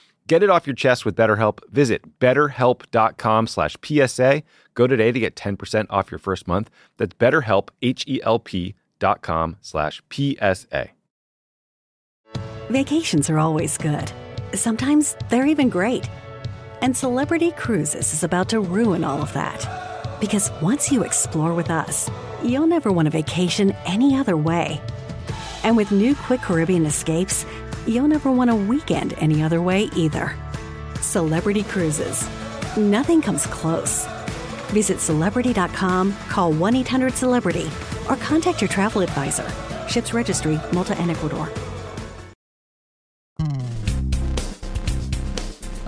[0.27, 1.59] Get it off your chest with BetterHelp.
[1.69, 4.43] Visit betterhelp.com slash PSA.
[4.73, 6.69] Go today to get 10% off your first month.
[6.97, 10.91] That's betterhelp, H-E-L-P dot com slash PSA.
[12.69, 14.11] Vacations are always good.
[14.53, 16.09] Sometimes they're even great.
[16.81, 19.67] And Celebrity Cruises is about to ruin all of that.
[20.21, 22.09] Because once you explore with us,
[22.43, 24.79] you'll never want a vacation any other way.
[25.63, 27.45] And with new Quick Caribbean escapes,
[27.87, 30.35] you'll never want a weekend any other way either.
[31.01, 32.27] Celebrity Cruises.
[32.77, 34.05] Nothing comes close.
[34.69, 37.69] Visit celebrity.com, call 1 800 Celebrity,
[38.09, 39.49] or contact your travel advisor.
[39.87, 41.49] Ships registry, Malta and Ecuador.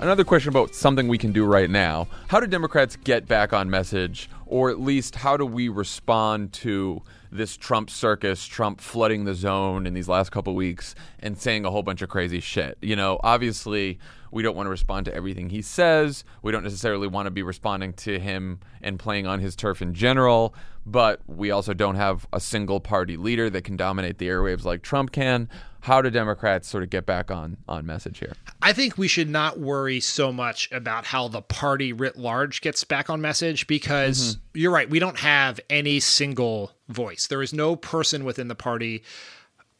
[0.04, 2.08] Another question about something we can do right now.
[2.28, 7.00] How do Democrats get back on message, or at least how do we respond to
[7.34, 11.70] this Trump circus, Trump flooding the zone in these last couple weeks and saying a
[11.70, 12.78] whole bunch of crazy shit?
[12.80, 13.98] You know, obviously,
[14.30, 16.24] we don't want to respond to everything he says.
[16.42, 19.94] We don't necessarily want to be responding to him and playing on his turf in
[19.94, 20.54] general,
[20.86, 24.82] but we also don't have a single party leader that can dominate the airwaves like
[24.82, 25.48] Trump can.
[25.80, 28.32] How do Democrats sort of get back on on message here?
[28.62, 32.84] I think we should not worry so much about how the party writ large gets
[32.84, 34.58] back on message because mm-hmm.
[34.58, 34.88] you're right.
[34.88, 37.26] We don't have any single voice.
[37.26, 39.02] There is no person within the party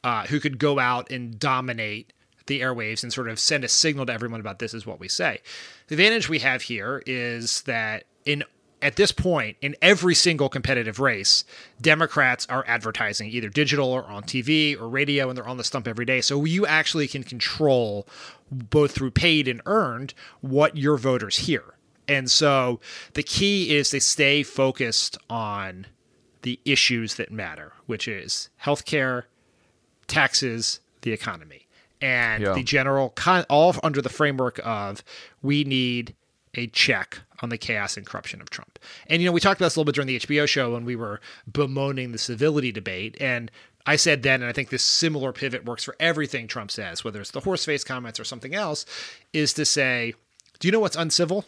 [0.03, 2.12] uh, who could go out and dominate
[2.47, 5.09] the airwaves and sort of send a signal to everyone about this is what we
[5.09, 5.40] say.
[5.88, 8.45] The advantage we have here is that in
[8.85, 11.44] at this point in every single competitive race,
[11.81, 15.88] Democrats are advertising either digital or on TV or radio, and they're on the stump
[15.88, 16.20] every day.
[16.20, 18.07] So you actually can control
[18.53, 21.64] both through paid and earned what your voters hear.
[22.07, 22.79] And so
[23.14, 25.87] the key is to stay focused on
[26.42, 29.23] the issues that matter, which is healthcare,
[30.07, 31.66] taxes, the economy,
[32.03, 32.53] and yeah.
[32.53, 35.03] the general, con- all under the framework of
[35.40, 36.14] we need
[36.57, 38.79] a check on the chaos and corruption of Trump.
[39.07, 40.85] And, you know, we talked about this a little bit during the HBO show when
[40.85, 43.17] we were bemoaning the civility debate.
[43.21, 43.51] And
[43.87, 47.21] I said then, and I think this similar pivot works for everything Trump says, whether
[47.21, 48.87] it's the horse face comments or something else,
[49.33, 50.14] is to say,
[50.59, 51.45] do you know what's uncivil?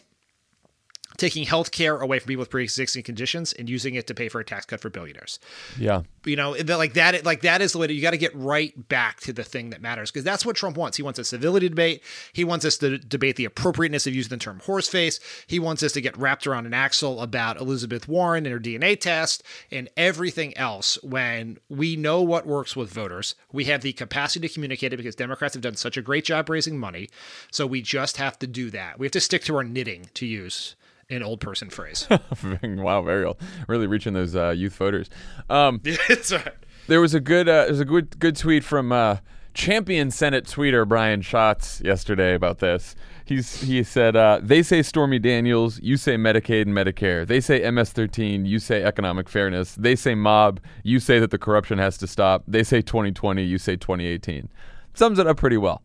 [1.17, 4.39] Taking health care away from people with pre-existing conditions and using it to pay for
[4.39, 5.39] a tax cut for billionaires.
[5.77, 6.03] Yeah.
[6.25, 8.87] You know, like that like that is the way to, you got to get right
[8.87, 10.97] back to the thing that matters because that's what Trump wants.
[10.97, 12.03] He wants a civility debate.
[12.33, 15.19] He wants us to debate the appropriateness of using the term horse face.
[15.47, 18.99] He wants us to get wrapped around an axle about Elizabeth Warren and her DNA
[18.99, 23.35] test and everything else when we know what works with voters.
[23.51, 26.49] We have the capacity to communicate it because Democrats have done such a great job
[26.49, 27.09] raising money.
[27.51, 28.99] So we just have to do that.
[28.99, 30.75] We have to stick to our knitting to use
[31.09, 32.07] an old person phrase.
[32.63, 33.37] wow, very old.
[33.67, 35.09] Really reaching those uh, youth voters.
[35.49, 36.53] Um, right.
[36.87, 39.17] There was a good uh, there's a good good tweet from uh,
[39.53, 42.95] champion Senate tweeter Brian Schatz yesterday about this.
[43.25, 47.25] He's he said uh, they say Stormy Daniels, you say Medicaid and Medicare.
[47.27, 49.75] They say MS13, you say economic fairness.
[49.75, 52.43] They say mob, you say that the corruption has to stop.
[52.47, 54.49] They say 2020, you say 2018.
[54.93, 55.81] Sums it up pretty well.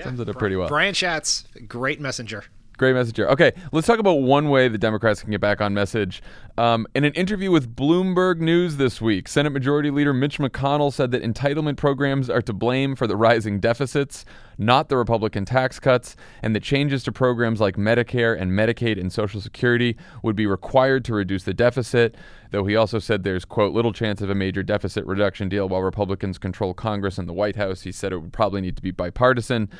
[0.00, 0.68] Sums it up pretty well.
[0.68, 2.44] Brian Schatz, great messenger.
[2.80, 3.26] Great message here.
[3.26, 6.22] Okay, let's talk about one way the Democrats can get back on message.
[6.60, 11.10] Um, in an interview with Bloomberg News this week, Senate Majority Leader Mitch McConnell said
[11.12, 14.26] that entitlement programs are to blame for the rising deficits,
[14.58, 19.10] not the Republican tax cuts, and that changes to programs like Medicare and Medicaid and
[19.10, 22.14] Social Security would be required to reduce the deficit.
[22.50, 25.82] Though he also said there's, quote, little chance of a major deficit reduction deal while
[25.82, 27.82] Republicans control Congress and the White House.
[27.82, 29.70] He said it would probably need to be bipartisan.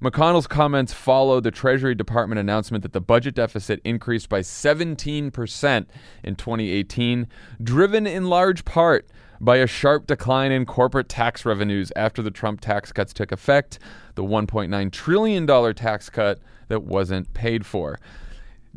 [0.00, 5.86] McConnell's comments follow the Treasury Department announcement that the budget deficit increased by 17%
[6.30, 7.26] in 2018,
[7.62, 12.60] driven in large part by a sharp decline in corporate tax revenues after the Trump
[12.60, 13.78] tax cuts took effect,
[14.14, 16.38] the $1.9 trillion tax cut
[16.68, 17.98] that wasn't paid for.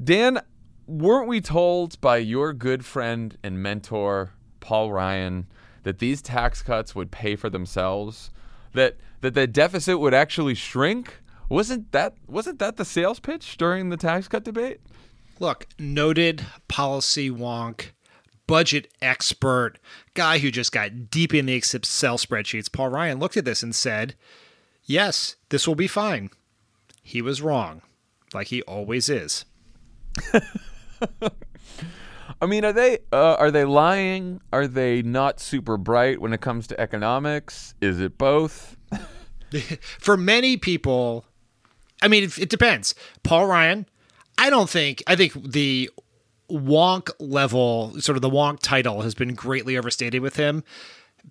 [0.01, 0.39] Dan,
[0.87, 5.47] weren't we told by your good friend and mentor, Paul Ryan,
[5.83, 8.31] that these tax cuts would pay for themselves?
[8.73, 11.21] That that the deficit would actually shrink?
[11.49, 14.79] Wasn't that wasn't that the sales pitch during the tax cut debate?
[15.43, 17.87] Look, noted policy wonk,
[18.47, 19.73] budget expert,
[20.13, 22.71] guy who just got deep in the Excel spreadsheets.
[22.71, 24.15] Paul Ryan looked at this and said,
[24.85, 26.29] Yes, this will be fine.
[27.01, 27.81] He was wrong,
[28.33, 29.43] like he always is.
[32.41, 34.39] I mean, are they uh, are they lying?
[34.53, 37.73] Are they not super bright when it comes to economics?
[37.81, 38.77] Is it both?
[39.99, 41.25] For many people,
[42.01, 42.95] I mean, it, it depends.
[43.23, 43.87] Paul Ryan,
[44.37, 45.89] I don't think, I think the
[46.49, 50.63] wonk level, sort of the wonk title, has been greatly overstated with him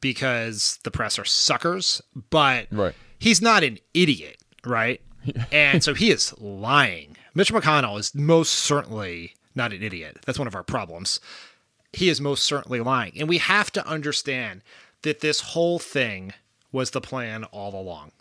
[0.01, 2.95] because the press are suckers, but Right.
[3.19, 5.01] he's not an idiot, right?
[5.53, 7.17] and so he is lying.
[7.35, 10.19] Mitch McConnell is most certainly not an idiot.
[10.27, 11.21] That's one of our problems.
[11.93, 13.13] He is most certainly lying.
[13.19, 14.63] And we have to understand
[15.03, 16.33] that this whole thing
[16.73, 18.13] was the plan all along.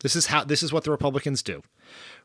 [0.00, 1.62] This is how this is what the Republicans do,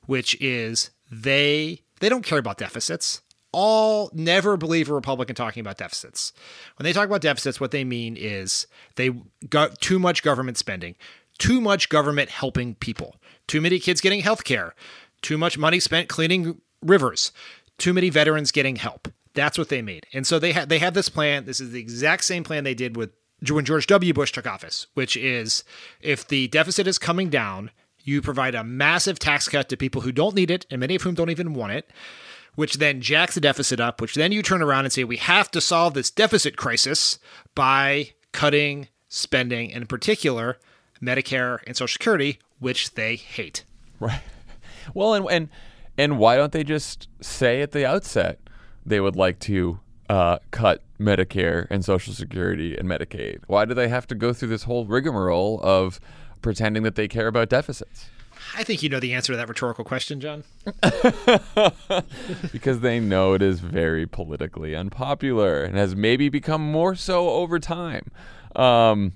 [0.05, 3.21] which is they they don't care about deficits.
[3.53, 6.33] All never believe a Republican talking about deficits.
[6.77, 9.11] When they talk about deficits, what they mean is they
[9.49, 10.95] got too much government spending,
[11.37, 13.15] too much government helping people,
[13.47, 14.73] too many kids getting health care,
[15.21, 17.31] too much money spent cleaning rivers,
[17.77, 19.07] too many veterans getting help.
[19.33, 20.07] That's what they made.
[20.13, 21.45] And so they had they have this plan.
[21.45, 23.11] This is the exact same plan they did with
[23.49, 24.13] when George W.
[24.13, 25.63] Bush took office, which is
[25.99, 27.71] if the deficit is coming down,
[28.03, 31.01] you provide a massive tax cut to people who don't need it, and many of
[31.01, 31.89] whom don't even want it,
[32.55, 35.49] which then jacks the deficit up, which then you turn around and say, we have
[35.51, 37.19] to solve this deficit crisis
[37.55, 40.57] by cutting spending, and in particular,
[41.01, 43.65] Medicare and Social Security, which they hate.
[43.99, 44.21] Right.
[44.93, 45.49] Well, and and
[45.97, 48.39] and why don't they just say at the outset
[48.85, 53.41] they would like to uh, cut Medicare and Social Security and Medicaid?
[53.47, 55.99] Why do they have to go through this whole rigmarole of
[56.41, 58.09] pretending that they care about deficits?
[58.55, 60.43] I think you know the answer to that rhetorical question, Jon.
[62.51, 67.59] because they know it is very politically unpopular and has maybe become more so over
[67.59, 68.11] time.
[68.55, 69.13] Um,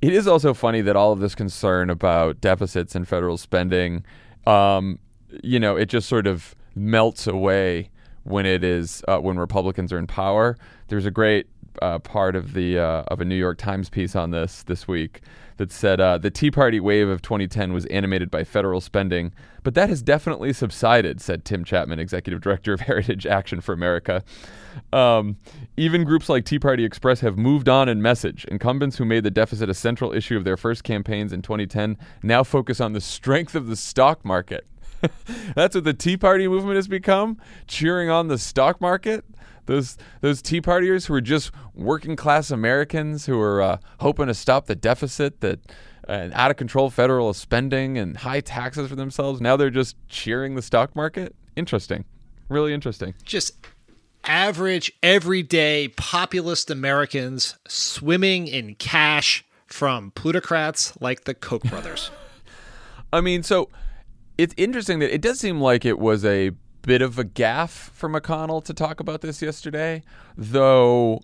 [0.00, 4.04] it is also funny that all of this concern about deficits and federal spending,
[4.46, 4.98] um,
[5.42, 7.90] you know, it just sort of melts away
[8.24, 10.56] when it is uh, when Republicans are in power.
[10.88, 11.46] There's a great
[11.80, 15.22] uh, part of the uh, of a New York Times piece on this this week
[15.62, 19.74] that said uh, the Tea Party wave of 2010 was animated by federal spending, but
[19.74, 24.24] that has definitely subsided," said Tim Chapman, executive director of Heritage Action for America.
[24.92, 25.36] Um,
[25.76, 28.44] even groups like Tea Party Express have moved on in message.
[28.46, 32.42] Incumbents who made the deficit a central issue of their first campaigns in 2010 now
[32.42, 34.66] focus on the strength of the stock market.
[35.54, 39.24] That's what the Tea Party movement has become, cheering on the stock market.
[39.66, 44.34] Those those Tea Partiers who are just working class Americans who are uh, hoping to
[44.34, 45.60] stop the deficit that
[46.08, 49.40] and out of control federal spending and high taxes for themselves.
[49.40, 51.34] Now they're just cheering the stock market.
[51.54, 52.04] Interesting.
[52.48, 53.14] Really interesting.
[53.24, 53.54] Just
[54.24, 62.10] average, everyday, populist Americans swimming in cash from plutocrats like the Koch brothers.
[63.12, 63.68] I mean, so
[64.42, 66.50] it's interesting that it does seem like it was a
[66.82, 70.02] bit of a gaffe for McConnell to talk about this yesterday,
[70.36, 71.20] though.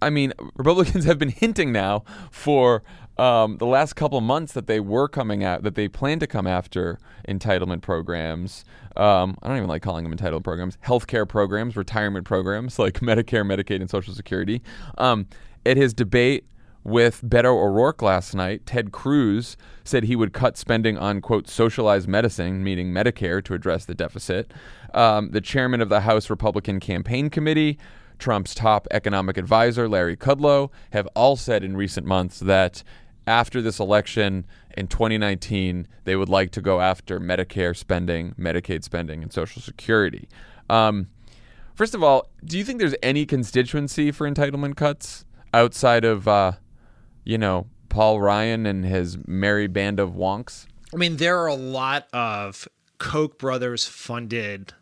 [0.00, 2.82] I mean, Republicans have been hinting now for
[3.18, 6.46] um, the last couple months that they were coming out, that they plan to come
[6.46, 6.98] after
[7.28, 8.64] entitlement programs.
[8.96, 13.44] Um, I don't even like calling them entitlement programs, healthcare programs, retirement programs like Medicare,
[13.44, 14.62] Medicaid, and Social Security.
[14.96, 15.26] Um,
[15.66, 16.46] at his debate
[16.86, 22.06] with Beto O'Rourke last night, Ted Cruz said he would cut spending on, quote, socialized
[22.06, 24.54] medicine, meaning Medicare, to address the deficit.
[24.94, 27.76] Um, the chairman of the House Republican Campaign Committee,
[28.20, 32.84] Trump's top economic advisor, Larry Kudlow, have all said in recent months that
[33.26, 39.24] after this election in 2019, they would like to go after Medicare spending, Medicaid spending,
[39.24, 40.28] and Social Security.
[40.70, 41.08] Um,
[41.74, 46.52] first of all, do you think there's any constituency for entitlement cuts outside of, uh,
[47.26, 50.66] you know, Paul Ryan and his merry band of wonks?
[50.94, 52.66] I mean, there are a lot of
[52.98, 54.72] Koch brothers funded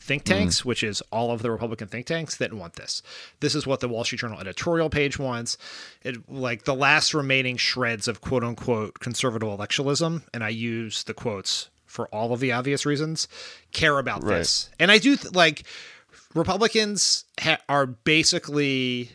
[0.00, 0.26] think mm.
[0.26, 3.02] tanks, which is all of the Republican think tanks that want this.
[3.40, 5.58] This is what the Wall Street Journal editorial page wants.
[6.02, 11.14] It like the last remaining shreds of quote unquote conservative electoralism, and I use the
[11.14, 13.26] quotes for all of the obvious reasons,
[13.72, 14.38] care about Right.
[14.38, 14.70] this.
[14.78, 15.64] And I do th- like
[16.34, 19.10] Republicans ha- are basically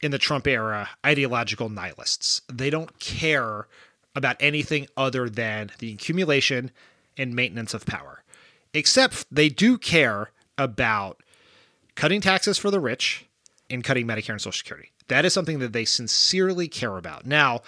[0.00, 2.42] in the Trump era ideological nihilists.
[2.52, 3.66] They don't care
[4.14, 6.70] about anything other than the accumulation
[7.16, 8.22] and maintenance of power.
[8.72, 11.22] Except they do care about
[11.94, 13.26] cutting taxes for the rich
[13.70, 14.90] and cutting Medicare and Social Security.
[15.08, 17.26] That is something that they sincerely care about.
[17.26, 17.62] Now,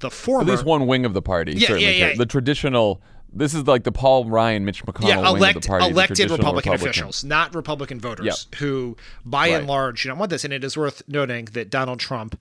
[0.00, 1.52] the former At least one wing of the party.
[1.52, 2.14] Yeah, certainly yeah, yeah.
[2.16, 3.00] The traditional.
[3.32, 5.86] This is like the Paul Ryan, Mitch McConnell yeah, elect, the party.
[5.86, 6.74] elected Republican, Republican.
[6.74, 8.60] officials, not Republican voters, Yep.
[8.60, 10.44] who, by and large, you don't want this.
[10.44, 12.38] And it is worth noting that Donald Trump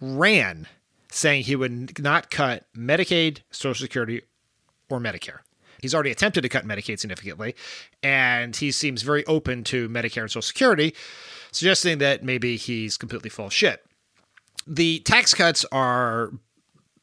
[0.00, 0.66] ran
[1.10, 4.22] saying he would not cut Medicaid, Social Security,
[4.90, 5.38] or Medicare.
[5.80, 7.54] He's already attempted to cut Medicaid significantly,
[8.02, 10.94] and he seems very open to Medicare and Social Security,
[11.52, 13.84] suggesting that maybe he's completely full of shit.
[14.66, 16.30] The tax cuts are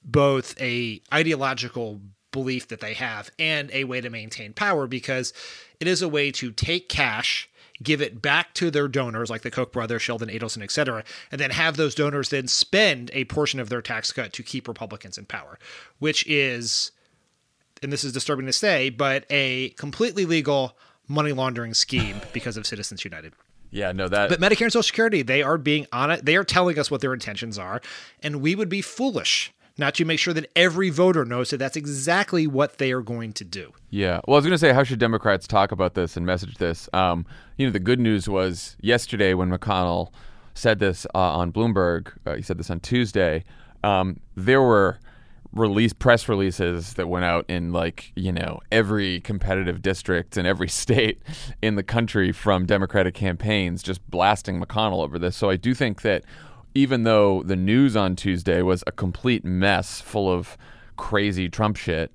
[0.03, 2.01] both a ideological
[2.31, 5.33] belief that they have and a way to maintain power because
[5.79, 7.49] it is a way to take cash
[7.83, 11.49] give it back to their donors like the koch brothers sheldon adelson etc and then
[11.51, 15.25] have those donors then spend a portion of their tax cut to keep republicans in
[15.25, 15.57] power
[15.99, 16.91] which is
[17.83, 20.77] and this is disturbing to say but a completely legal
[21.07, 23.33] money laundering scheme because of citizens united
[23.71, 24.29] Yeah, no, that.
[24.29, 26.25] but Medicare and Social Security, they are being on it.
[26.25, 27.79] They are telling us what their intentions are,
[28.21, 31.77] and we would be foolish not to make sure that every voter knows that that's
[31.77, 33.73] exactly what they are going to do.
[33.89, 34.21] Yeah.
[34.27, 36.89] Well, I was going to say, how should Democrats talk about this and message this?
[36.93, 37.25] Um,
[37.57, 40.11] you know, the good news was yesterday when McConnell
[40.53, 43.43] said this uh, on Bloomberg, uh, he said this on Tuesday,
[43.83, 44.99] um, there were
[45.53, 50.69] release press releases that went out in like you know every competitive district in every
[50.69, 51.21] state
[51.61, 56.03] in the country from democratic campaigns just blasting mcconnell over this so i do think
[56.03, 56.23] that
[56.73, 60.57] even though the news on tuesday was a complete mess full of
[60.97, 62.11] crazy trump shit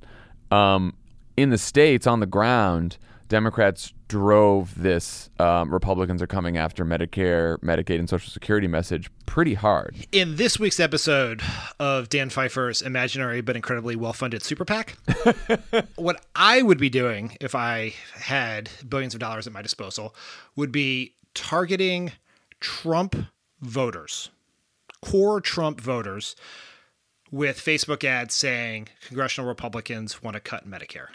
[0.51, 0.95] um,
[1.37, 2.99] in the states on the ground
[3.29, 9.53] democrats drove this um, republicans are coming after medicare medicaid and social security message pretty
[9.53, 9.95] hard.
[10.13, 11.43] In this week's episode
[11.79, 14.97] of Dan Pfeiffer's imaginary but incredibly well funded super PAC,
[15.97, 20.15] what I would be doing if I had billions of dollars at my disposal
[20.57, 22.13] would be targeting
[22.61, 23.15] Trump
[23.61, 24.31] voters,
[25.03, 26.37] core Trump voters,
[27.31, 31.09] with Facebook ads saying congressional Republicans want to cut Medicare.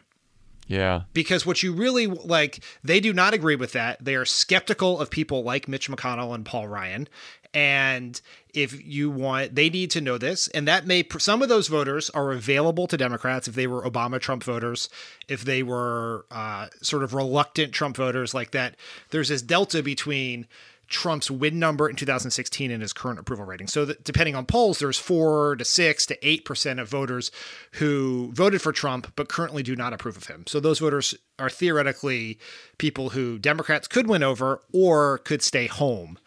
[0.68, 1.04] yeah.
[1.14, 4.04] Because what you really like they do not agree with that.
[4.04, 7.08] They are skeptical of people like mitch mcconnell and paul ryan.
[7.54, 8.22] And
[8.54, 12.10] if you want they need to know this and that may some of those voters
[12.12, 14.90] are available to democrats if they were obama trump voters
[15.28, 18.76] if they were uh, sort of reluctant trump voters like that.
[19.10, 20.48] There's this delta between
[20.92, 23.68] Trump's win number in 2016 and his current approval rating.
[23.68, 27.32] So, depending on polls, there's four to six to eight percent of voters
[27.74, 30.44] who voted for Trump but currently do not approve of him.
[30.48, 32.38] So, those voters are theoretically
[32.78, 36.20] people who Democrats could win over or could stay home.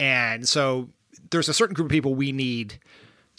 [0.00, 0.88] And so,
[1.30, 2.78] there's a certain group of people we need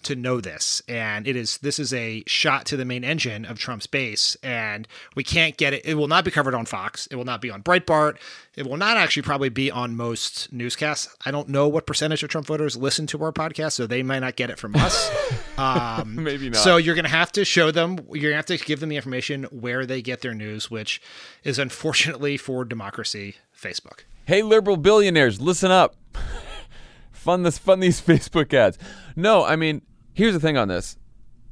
[0.04, 0.82] to know this.
[0.88, 4.36] And it is this is a shot to the main engine of Trump's base.
[4.42, 7.06] And we can't get it it will not be covered on Fox.
[7.08, 8.16] It will not be on Breitbart.
[8.56, 11.14] It will not actually probably be on most newscasts.
[11.26, 14.20] I don't know what percentage of Trump voters listen to our podcast so they might
[14.20, 15.10] not get it from us.
[15.56, 16.58] Um, Maybe not.
[16.58, 18.88] so you're going to have to show them you're going to have to give them
[18.88, 21.00] the information where they get their news which
[21.44, 24.00] is unfortunately for democracy Facebook.
[24.26, 25.94] Hey, liberal billionaires, listen up.
[27.12, 28.78] fund this, fund these Facebook ads.
[29.16, 29.82] No, I mean,
[30.14, 30.96] here's the thing on this.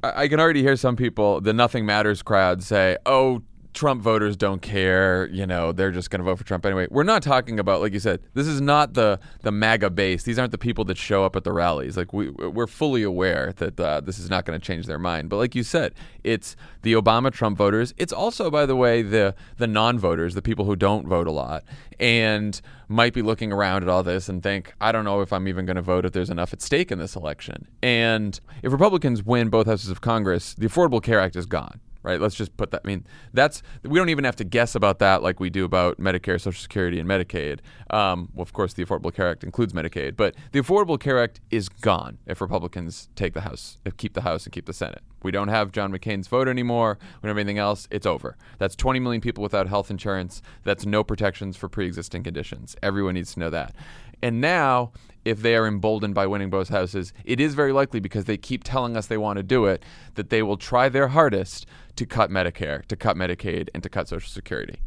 [0.03, 3.43] I, I can already hear some people, the Nothing Matters crowd, say, "Oh,
[3.73, 5.27] Trump voters don't care.
[5.27, 7.93] You know, they're just going to vote for Trump anyway." We're not talking about, like
[7.93, 10.23] you said, this is not the the MAGA base.
[10.23, 11.97] These aren't the people that show up at the rallies.
[11.97, 15.29] Like we we're fully aware that uh, this is not going to change their mind.
[15.29, 15.93] But like you said,
[16.23, 17.93] it's the Obama Trump voters.
[17.97, 21.63] It's also, by the way, the the non-voters, the people who don't vote a lot
[21.99, 25.47] and might be looking around at all this and think, I don't know if I'm
[25.47, 27.67] even going to vote if there's enough at stake in this election.
[27.81, 32.21] And if Republicans win both houses of Congress, the Affordable Care Act is gone right?
[32.21, 32.81] Let's just put that.
[32.83, 35.97] I mean, that's we don't even have to guess about that like we do about
[35.97, 37.59] Medicare, Social Security, and Medicaid.
[37.89, 41.39] Um, well, of course, the Affordable Care Act includes Medicaid, but the Affordable Care Act
[41.49, 45.01] is gone if Republicans take the House, if keep the House and keep the Senate.
[45.23, 46.97] We don't have John McCain's vote anymore.
[46.99, 47.87] We don't have anything else.
[47.89, 48.35] It's over.
[48.57, 50.41] That's 20 million people without health insurance.
[50.63, 52.75] That's no protections for pre-existing conditions.
[52.83, 53.73] Everyone needs to know that.
[54.21, 54.91] And now,
[55.25, 58.63] if they are emboldened by winning both houses, it is very likely because they keep
[58.63, 59.83] telling us they want to do it
[60.15, 61.65] that they will try their hardest
[61.95, 64.79] to cut Medicare, to cut Medicaid, and to cut Social Security.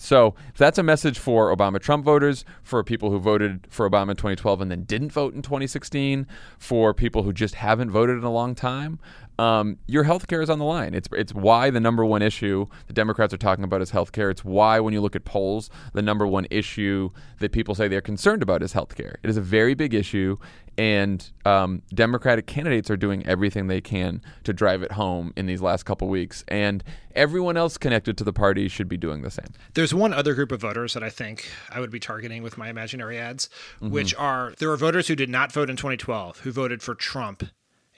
[0.00, 4.16] So that's a message for Obama Trump voters, for people who voted for Obama in
[4.16, 6.26] 2012 and then didn't vote in 2016,
[6.56, 9.00] for people who just haven't voted in a long time.
[9.38, 10.94] Um, your health care is on the line.
[10.94, 14.30] It's it's why the number one issue the Democrats are talking about is health care.
[14.30, 18.00] It's why when you look at polls, the number one issue that people say they're
[18.00, 19.18] concerned about is health care.
[19.22, 20.38] It is a very big issue,
[20.76, 25.62] and um, Democratic candidates are doing everything they can to drive it home in these
[25.62, 26.44] last couple weeks.
[26.48, 26.82] And
[27.14, 29.52] everyone else connected to the party should be doing the same.
[29.74, 32.68] There's one other group of voters that I think I would be targeting with my
[32.70, 33.90] imaginary ads, Mm-hmm.
[33.90, 37.44] which are there are voters who did not vote in 2012 who voted for Trump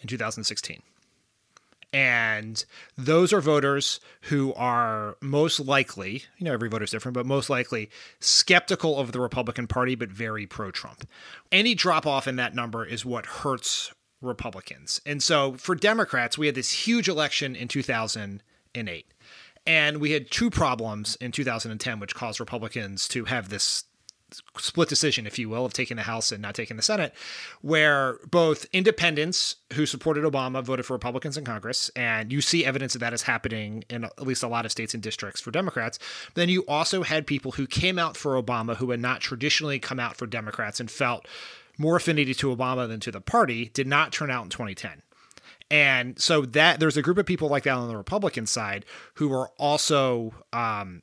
[0.03, 0.83] in 2016.
[1.93, 2.65] And
[2.97, 7.51] those are voters who are most likely, you know, every voter is different, but most
[7.51, 11.09] likely skeptical of the Republican Party, but very pro Trump.
[11.51, 15.01] Any drop off in that number is what hurts Republicans.
[15.05, 19.07] And so for Democrats, we had this huge election in 2008.
[19.67, 23.85] And we had two problems in 2010, which caused Republicans to have this
[24.59, 27.15] split decision, if you will, of taking the House and not taking the Senate,
[27.63, 32.95] where both independents who supported Obama voted for Republicans in Congress, and you see evidence
[32.95, 35.99] of that is happening in at least a lot of states and districts for Democrats.
[36.35, 40.01] Then you also had people who came out for Obama who had not traditionally come
[40.01, 41.27] out for Democrats and felt
[41.79, 45.03] more affinity to Obama than to the party, did not turn out in 2010.
[45.71, 49.33] And so that there's a group of people like that on the Republican side who
[49.33, 51.03] are also um,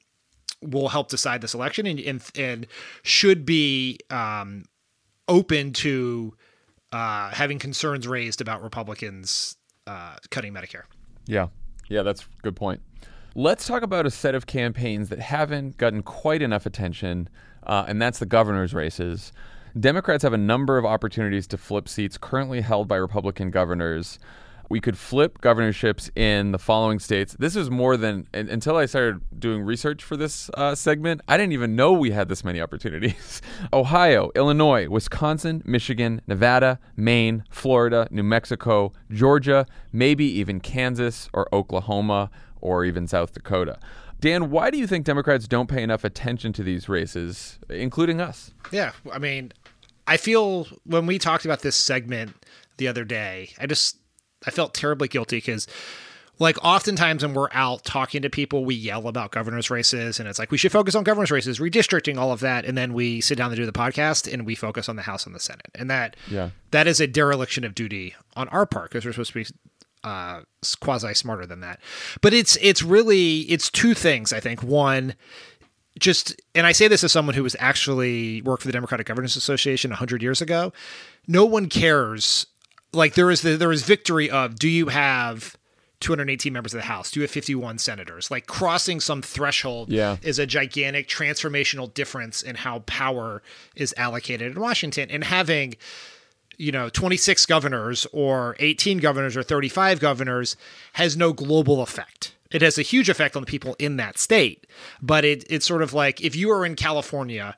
[0.62, 2.68] will help decide this election and and, and
[3.04, 4.66] should be um,
[5.28, 6.34] open to
[6.92, 10.84] uh, having concerns raised about Republicans uh, cutting Medicare.
[11.26, 11.48] Yeah.
[11.90, 12.82] Yeah, that's a good point.
[13.36, 17.30] Let's talk about a set of campaigns that haven't gotten quite enough attention,
[17.64, 19.32] uh, and that's the governor's races.
[19.80, 24.18] Democrats have a number of opportunities to flip seats currently held by Republican governors.
[24.70, 27.36] We could flip governorships in the following states.
[27.40, 31.22] This is more than un- until I started doing research for this uh, segment.
[31.28, 33.42] I didn't even know we had this many opportunities.
[33.74, 42.30] Ohio, Illinois, Wisconsin, Michigan, Nevada, Maine, Florida, New Mexico, Georgia, maybe even Kansas or Oklahoma
[42.60, 43.80] or even South Dakota.
[44.20, 48.52] Dan, why do you think Democrats don't pay enough attention to these races, including us?
[48.72, 49.54] Yeah, I mean,
[50.08, 52.34] I feel when we talked about this segment
[52.78, 53.98] the other day, I just
[54.46, 55.68] I felt terribly guilty because
[56.40, 60.38] like oftentimes when we're out talking to people, we yell about governors races and it's
[60.38, 63.38] like we should focus on governors races, redistricting, all of that, and then we sit
[63.38, 65.90] down to do the podcast and we focus on the House and the Senate, and
[65.90, 66.52] that Yeah.
[66.72, 69.48] that is a dereliction of duty on our part because we're supposed to be
[70.04, 70.42] uh,
[70.80, 71.80] quasi smarter than that.
[72.22, 74.62] But it's it's really it's two things I think.
[74.62, 75.16] One,
[76.00, 79.36] just and I say this as someone who was actually worked for the Democratic Governors
[79.36, 80.72] Association hundred years ago.
[81.28, 82.46] No one cares.
[82.98, 85.56] Like there is the there is victory of do you have
[86.00, 87.10] 218 members of the House?
[87.12, 88.30] Do you have 51 senators?
[88.30, 90.18] Like crossing some threshold Yeah.
[90.22, 93.42] is a gigantic transformational difference in how power
[93.76, 95.10] is allocated in Washington.
[95.10, 95.76] And having
[96.58, 100.58] you know 26 governors or 18 governors or 35 governors
[100.94, 104.66] has no global effect it has a huge effect on the people in that state
[105.00, 107.56] but it, it's sort of like if you are in california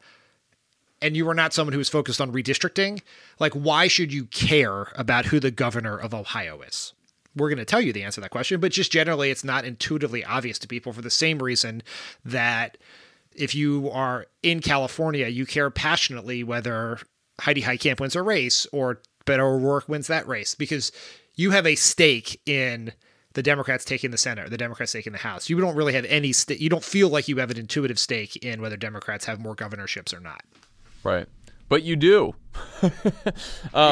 [1.01, 3.01] and you were not someone who was focused on redistricting,
[3.39, 6.93] like why should you care about who the governor of Ohio is?
[7.35, 9.65] We're going to tell you the answer to that question, but just generally, it's not
[9.65, 11.83] intuitively obvious to people for the same reason
[12.25, 12.77] that
[13.35, 16.99] if you are in California, you care passionately whether
[17.41, 20.91] Heidi Heitkamp wins a race or Beto O'Rourke wins that race because
[21.35, 22.91] you have a stake in
[23.33, 25.49] the Democrats taking the Senate, the Democrats taking the House.
[25.49, 26.59] You don't really have any stake.
[26.59, 30.13] You don't feel like you have an intuitive stake in whether Democrats have more governorships
[30.13, 30.41] or not.
[31.03, 31.27] Right.
[31.69, 32.33] But you do.
[32.81, 32.91] um,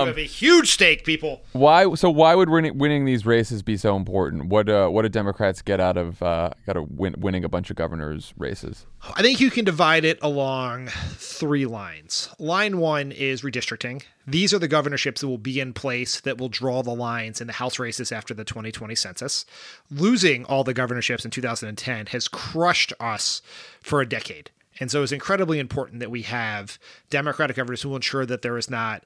[0.01, 1.41] you have a huge stake, people.
[1.53, 1.93] Why?
[1.95, 4.47] So why would winning, winning these races be so important?
[4.47, 7.70] What uh, what do Democrats get out of uh, out of win, winning a bunch
[7.70, 8.86] of governors' races?
[9.16, 12.30] I think you can divide it along three lines.
[12.39, 14.03] Line one is redistricting.
[14.26, 17.47] These are the governorships that will be in place that will draw the lines in
[17.47, 19.45] the House races after the 2020 census.
[19.89, 23.41] Losing all the governorships in 2010 has crushed us
[23.82, 24.51] for a decade.
[24.80, 26.78] And so it's incredibly important that we have
[27.09, 29.03] Democratic governors who will ensure that there is not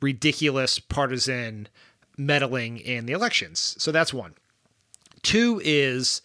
[0.00, 1.68] ridiculous partisan
[2.16, 3.74] meddling in the elections.
[3.78, 4.34] So that's one.
[5.22, 6.22] Two is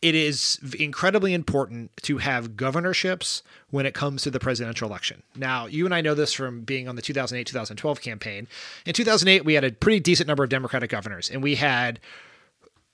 [0.00, 5.22] it is incredibly important to have governorships when it comes to the presidential election.
[5.34, 8.46] Now, you and I know this from being on the 2008 2012 campaign.
[8.84, 12.00] In 2008, we had a pretty decent number of Democratic governors, and we had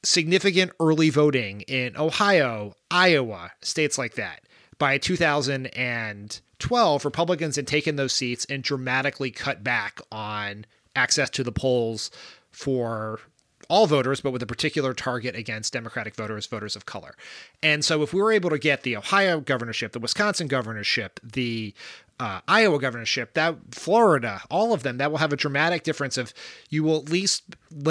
[0.04, 4.42] significant early voting in Ohio, Iowa, states like that
[4.80, 10.64] by 2012, Republicans had taken those seats and dramatically cut back on
[10.96, 12.10] access to the polls
[12.50, 13.20] for
[13.68, 17.14] all voters, but with a particular target against Democratic voters, voters of color.
[17.62, 21.72] And so, if we were able to get the Ohio governorship, the Wisconsin governorship, the
[22.18, 26.16] uh, Iowa governorship, that Florida, all of them, that will have a dramatic difference.
[26.16, 26.32] Of
[26.70, 27.42] you will at least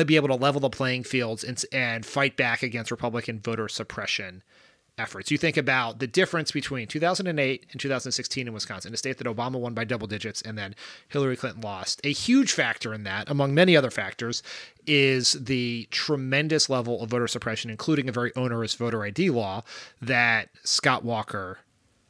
[0.06, 4.42] be able to level the playing fields and, and fight back against Republican voter suppression
[5.00, 5.32] efforts.
[5.32, 9.60] You think about the difference between 2008 and 2016 in Wisconsin, a state that Obama
[9.60, 10.76] won by double digits and then
[11.08, 12.02] Hillary Clinton lost.
[12.04, 14.44] A huge factor in that, among many other factors,
[14.86, 19.64] is the tremendous level of voter suppression, including a very onerous voter ID law
[20.02, 21.60] that Scott Walker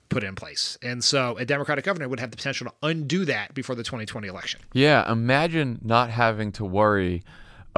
[0.09, 0.77] put in place.
[0.81, 4.27] And so a Democratic governor would have the potential to undo that before the 2020
[4.27, 4.59] election.
[4.73, 7.23] Yeah, imagine not having to worry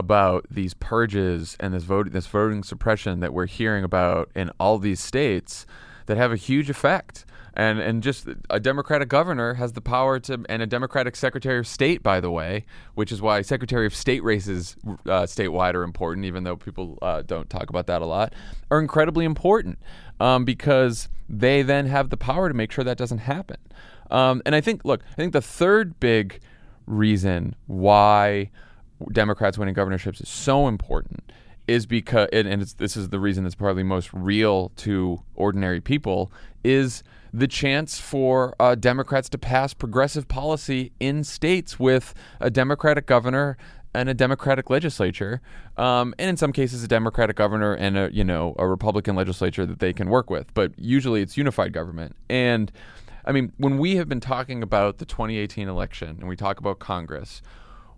[0.02, 4.80] about these purges and this vote this voting suppression that we're hearing about in all
[4.80, 5.68] these states
[6.08, 7.24] that have a huge effect.
[7.54, 11.68] And and just a Democratic governor has the power to, and a Democratic Secretary of
[11.68, 16.26] State, by the way, which is why Secretary of State races uh, statewide are important,
[16.26, 18.34] even though people uh, don't talk about that a lot,
[18.72, 19.78] are incredibly important
[20.20, 23.58] um, because they then have the power to make sure that doesn't happen.
[24.10, 26.40] Um, and I think, look, I think the third big
[26.88, 28.50] reason why
[29.12, 31.32] Democrats winning governorships is so important
[31.68, 36.32] is because, and, and this is the reason it's probably most real to ordinary people,
[36.64, 43.06] is the chance for uh, Democrats to pass progressive policy in states with a Democratic
[43.06, 43.58] governor
[43.94, 45.42] and a Democratic legislature,
[45.78, 49.66] um, and in some cases a Democratic governor and a you know a Republican legislature
[49.66, 50.54] that they can work with.
[50.54, 52.16] But usually it's unified government.
[52.30, 52.72] And
[53.26, 56.80] I mean, when we have been talking about the 2018 election and we talk about
[56.80, 57.42] Congress,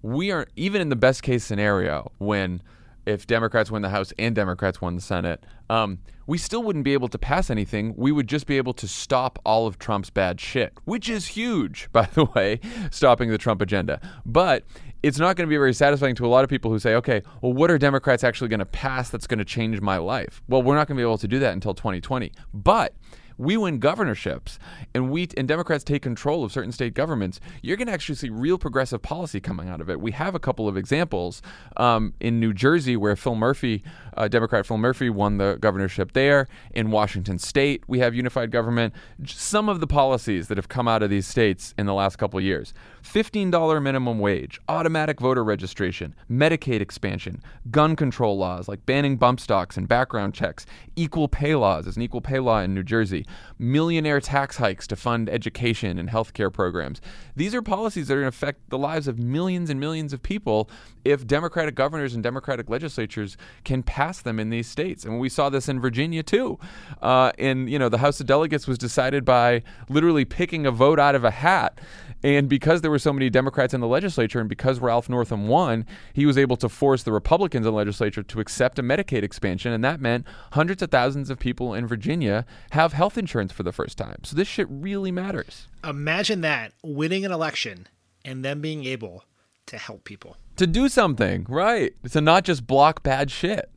[0.03, 2.61] we are even in the best case scenario when
[3.05, 6.93] if Democrats win the House and Democrats won the Senate, um, we still wouldn't be
[6.93, 7.93] able to pass anything.
[7.97, 11.89] We would just be able to stop all of Trump's bad shit, which is huge,
[11.93, 12.59] by the way,
[12.91, 13.99] stopping the Trump agenda.
[14.25, 14.63] But
[15.01, 17.21] it's not going to be very satisfying to a lot of people who say, okay,
[17.41, 20.41] well, what are Democrats actually going to pass that's going to change my life?
[20.47, 22.31] Well, we're not going to be able to do that until 2020.
[22.53, 22.93] But
[23.37, 24.59] we win governorships
[24.93, 28.29] and we and Democrats take control of certain state governments, you're going to actually see
[28.29, 29.99] real progressive policy coming out of it.
[29.99, 31.41] We have a couple of examples
[31.77, 33.83] um, in New Jersey where Phil Murphy,
[34.17, 36.47] uh, Democrat Phil Murphy, won the governorship there.
[36.73, 38.93] In Washington State, we have unified government.
[39.25, 42.39] Some of the policies that have come out of these states in the last couple
[42.41, 47.41] years: $15 minimum wage, automatic voter registration, Medicaid expansion,
[47.71, 51.85] gun control laws like banning bump stocks and background checks, equal pay laws.
[51.85, 53.25] There's an equal pay law in New Jersey
[53.59, 57.01] millionaire tax hikes to fund education and healthcare programs.
[57.35, 60.21] These are policies that are going to affect the lives of millions and millions of
[60.21, 60.69] people
[61.05, 65.05] if Democratic governors and Democratic legislatures can pass them in these states.
[65.05, 66.59] And we saw this in Virginia too.
[67.01, 70.99] Uh, in you know, the House of Delegates was decided by literally picking a vote
[70.99, 71.79] out of a hat.
[72.23, 75.85] And because there were so many Democrats in the legislature, and because Ralph Northam won,
[76.13, 79.73] he was able to force the Republicans in the legislature to accept a Medicaid expansion.
[79.73, 83.73] And that meant hundreds of thousands of people in Virginia have health insurance for the
[83.73, 84.19] first time.
[84.23, 85.67] So this shit really matters.
[85.83, 87.87] Imagine that winning an election
[88.23, 89.25] and then being able
[89.65, 90.37] to help people.
[90.57, 91.93] To do something, right.
[92.11, 93.69] To not just block bad shit.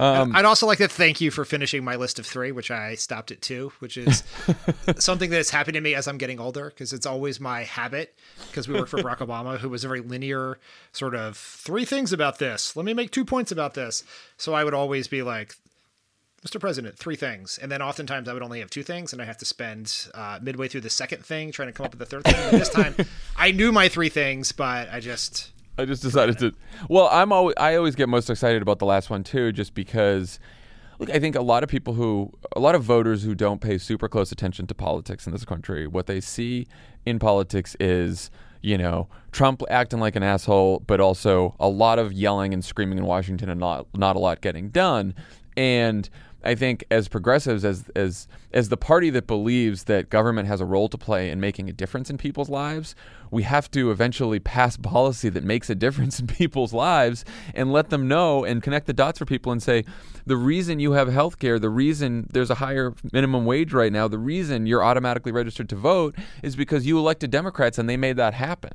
[0.00, 2.94] Um, I'd also like to thank you for finishing my list of three, which I
[2.94, 4.24] stopped at two, which is
[4.96, 8.14] something that has happened to me as I'm getting older because it's always my habit.
[8.48, 10.58] Because we work for Barack Obama, who was a very linear
[10.92, 12.76] sort of three things about this.
[12.76, 14.04] Let me make two points about this.
[14.36, 15.56] So I would always be like,
[16.46, 16.58] Mr.
[16.58, 17.58] President, three things.
[17.62, 20.40] And then oftentimes I would only have two things, and I have to spend uh,
[20.42, 22.34] midway through the second thing trying to come up with the third thing.
[22.34, 22.96] And this time
[23.36, 25.50] I knew my three things, but I just.
[25.78, 26.52] I just decided to.
[26.88, 30.38] Well, I'm always I always get most excited about the last one too, just because.
[30.98, 33.76] Look, I think a lot of people who, a lot of voters who don't pay
[33.76, 36.68] super close attention to politics in this country, what they see
[37.04, 42.12] in politics is, you know, Trump acting like an asshole, but also a lot of
[42.12, 45.14] yelling and screaming in Washington and not not a lot getting done.
[45.56, 46.08] And
[46.44, 50.64] I think as progressives, as as as the party that believes that government has a
[50.64, 52.94] role to play in making a difference in people's lives,
[53.30, 57.24] we have to eventually pass policy that makes a difference in people's lives
[57.54, 59.84] and let them know and connect the dots for people and say,
[60.26, 64.06] the reason you have health care, the reason there's a higher minimum wage right now,
[64.06, 68.16] the reason you're automatically registered to vote is because you elected Democrats and they made
[68.16, 68.72] that happen.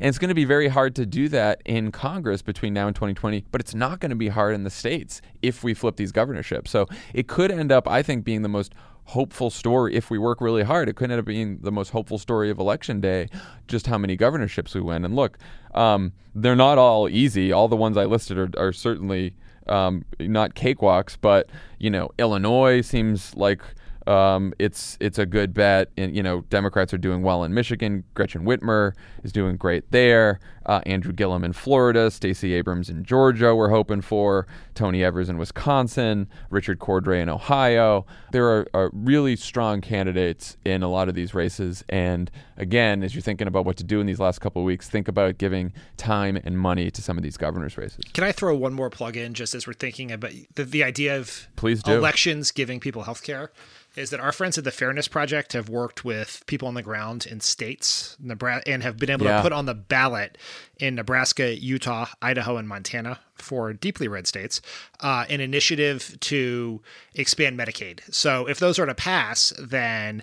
[0.00, 2.96] And it's going to be very hard to do that in Congress between now and
[2.96, 6.12] 2020, but it's not going to be hard in the states if we flip these
[6.12, 6.70] governorships.
[6.70, 8.74] So it could end up, I think, being the most
[9.08, 10.86] hopeful story if we work really hard.
[10.86, 13.28] It could end up being the most hopeful story of election day,
[13.66, 15.02] just how many governorships we win.
[15.04, 15.38] And look,
[15.74, 17.50] um, they're not all easy.
[17.50, 19.34] All the ones I listed are, are certainly
[19.66, 21.48] um, not cakewalks, but
[21.78, 23.62] you know, Illinois seems like
[24.08, 25.90] um, it's it's a good bet.
[25.96, 28.04] And, you know, Democrats are doing well in Michigan.
[28.14, 28.92] Gretchen Whitmer
[29.22, 30.40] is doing great there.
[30.64, 32.10] Uh, Andrew Gillum in Florida.
[32.10, 33.54] Stacey Abrams in Georgia.
[33.54, 36.28] We're hoping for Tony Evers in Wisconsin.
[36.50, 38.06] Richard Cordray in Ohio.
[38.32, 41.84] There are, are really strong candidates in a lot of these races.
[41.88, 44.88] And again, as you're thinking about what to do in these last couple of weeks,
[44.88, 48.04] think about giving time and money to some of these governors' races.
[48.12, 51.18] Can I throw one more plug in just as we're thinking about the, the idea
[51.18, 51.92] of Please do.
[51.92, 53.50] elections giving people health care?
[53.98, 57.26] Is that our friends at the Fairness Project have worked with people on the ground
[57.26, 59.38] in states Nebraska, and have been able Yeah.
[59.38, 60.38] to put on the ballot
[60.78, 64.60] in Nebraska, Utah, Idaho, and Montana for deeply red states
[65.00, 66.80] uh, an initiative to
[67.14, 68.00] expand Medicaid.
[68.14, 70.22] So if those are to pass, then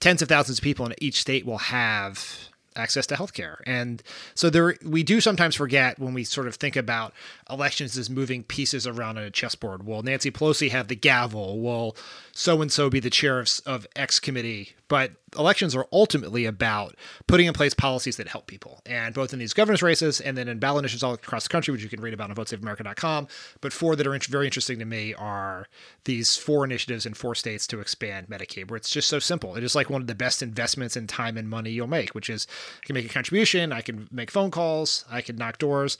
[0.00, 3.56] tens of thousands of people in each state will have access to healthcare.
[3.66, 4.02] And
[4.34, 7.12] so there we do sometimes forget when we sort of think about
[7.50, 9.86] elections as moving pieces around on a chessboard.
[9.86, 11.60] Will Nancy Pelosi have the gavel?
[11.60, 11.96] Will
[12.32, 14.74] so and so be the chair of, of X committee?
[14.88, 16.94] But elections are ultimately about
[17.26, 18.80] putting in place policies that help people.
[18.86, 21.72] And both in these governor's races and then in ballot initiatives all across the country,
[21.72, 23.28] which you can read about on votesaveamerica.com.
[23.60, 25.66] But four that are very interesting to me are
[26.04, 29.56] these four initiatives in four states to expand Medicaid, where it's just so simple.
[29.56, 32.30] It is like one of the best investments in time and money you'll make, which
[32.30, 32.46] is
[32.82, 35.98] I can make a contribution, I can make phone calls, I can knock doors,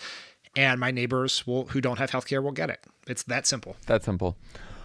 [0.54, 2.80] and my neighbors will who don't have health care will get it.
[3.06, 3.76] It's that simple.
[3.86, 4.36] That simple.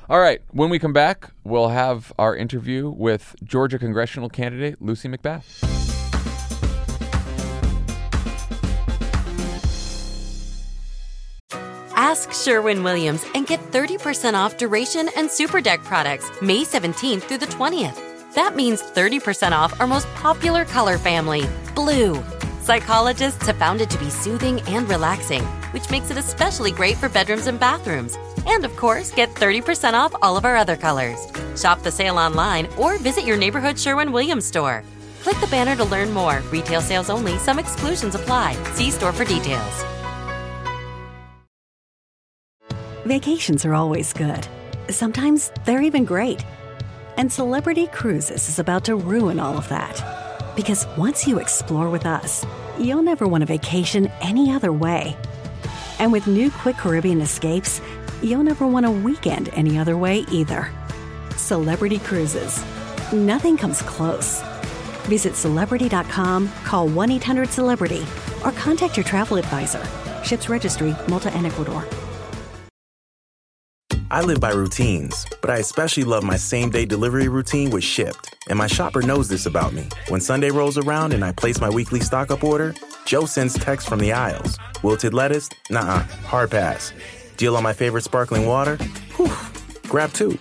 [0.09, 0.41] All right.
[0.51, 5.67] When we come back, we'll have our interview with Georgia congressional candidate Lucy McBath.
[11.95, 17.45] Ask Sherwin Williams and get 30% off duration and Superdeck products May 17th through the
[17.45, 18.33] 20th.
[18.33, 21.45] That means 30% off our most popular color family,
[21.75, 22.21] blue.
[22.61, 25.43] Psychologists have found it to be soothing and relaxing,
[25.73, 28.17] which makes it especially great for bedrooms and bathrooms.
[28.45, 31.27] And of course, get 30% off all of our other colors.
[31.55, 34.83] Shop the sale online or visit your neighborhood Sherwin Williams store.
[35.21, 36.41] Click the banner to learn more.
[36.51, 38.53] Retail sales only, some exclusions apply.
[38.73, 39.85] See store for details.
[43.05, 44.47] Vacations are always good.
[44.89, 46.45] Sometimes they're even great.
[47.17, 50.55] And Celebrity Cruises is about to ruin all of that.
[50.55, 52.45] Because once you explore with us,
[52.79, 55.17] you'll never want a vacation any other way.
[55.99, 57.81] And with new Quick Caribbean escapes,
[58.23, 60.69] you'll never want a weekend any other way either.
[61.35, 62.63] Celebrity Cruises.
[63.11, 64.41] Nothing comes close.
[65.05, 68.05] Visit celebrity.com, call 1 800 Celebrity,
[68.45, 69.85] or contact your travel advisor.
[70.23, 71.85] Ships registry, Malta and Ecuador.
[74.11, 78.33] I live by routines, but I especially love my same day delivery routine with Shipt.
[78.49, 79.87] And my shopper knows this about me.
[80.09, 83.87] When Sunday rolls around and I place my weekly stock up order, Joe sends text
[83.87, 84.57] from the aisles.
[84.83, 85.47] Wilted lettuce?
[85.69, 86.91] Nah, hard pass.
[87.41, 88.77] Deal on my favorite sparkling water?
[89.17, 89.31] Whew,
[89.89, 90.33] grab two.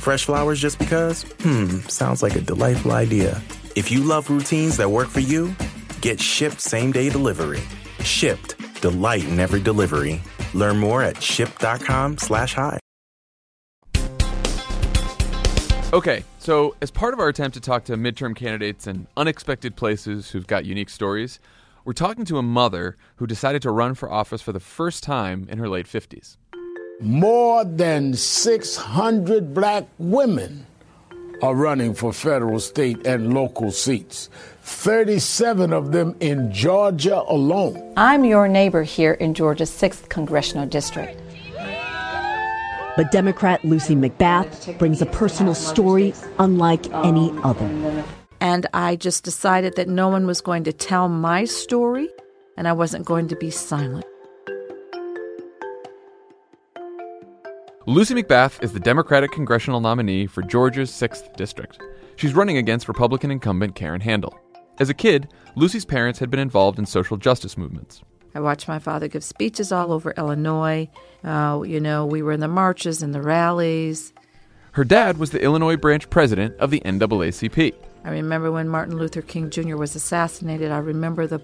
[0.00, 1.24] Fresh flowers just because?
[1.40, 3.42] Hmm, sounds like a delightful idea.
[3.74, 5.54] If you love routines that work for you,
[6.00, 7.60] get Shipt same day delivery.
[8.02, 10.22] Shipt, delight in every delivery.
[10.54, 12.80] Learn more at shipt.com slash hi.
[15.92, 20.30] Okay, so as part of our attempt to talk to midterm candidates in unexpected places
[20.30, 21.38] who've got unique stories,
[21.84, 25.46] we're talking to a mother who decided to run for office for the first time
[25.50, 26.38] in her late 50s.
[27.00, 30.66] More than 600 black women
[31.42, 34.30] are running for federal, state, and local seats.
[34.62, 37.92] 37 of them in Georgia alone.
[37.98, 41.20] I'm your neighbor here in Georgia's 6th Congressional District.
[42.96, 48.04] But Democrat Lucy McBath brings a personal story unlike any other.
[48.40, 52.08] And I just decided that no one was going to tell my story,
[52.56, 54.06] and I wasn't going to be silent.
[57.88, 61.80] Lucy McBath is the Democratic congressional nominee for Georgia's 6th District.
[62.16, 64.36] She's running against Republican incumbent Karen Handel.
[64.80, 68.02] As a kid, Lucy's parents had been involved in social justice movements.
[68.34, 70.88] I watched my father give speeches all over Illinois.
[71.22, 74.12] Uh, you know, we were in the marches and the rallies.
[74.72, 77.72] Her dad was the Illinois branch president of the NAACP.
[78.04, 79.76] I remember when Martin Luther King Jr.
[79.76, 80.72] was assassinated.
[80.72, 81.40] I remember the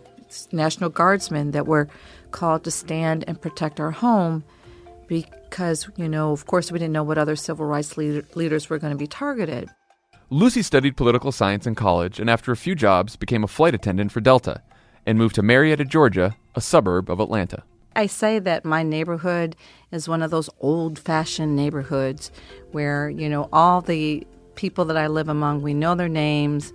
[0.51, 1.86] National Guardsmen that were
[2.32, 4.43] called to stand and protect our home
[5.53, 8.78] because, you know, of course, we didn't know what other civil rights leader- leaders were
[8.78, 9.68] going to be targeted.
[10.30, 14.11] Lucy studied political science in college and, after a few jobs, became a flight attendant
[14.11, 14.62] for Delta
[15.05, 17.64] and moved to Marietta, Georgia, a suburb of Atlanta.
[17.94, 19.55] I say that my neighborhood
[19.90, 22.32] is one of those old fashioned neighborhoods
[22.70, 26.72] where, you know, all the people that I live among, we know their names,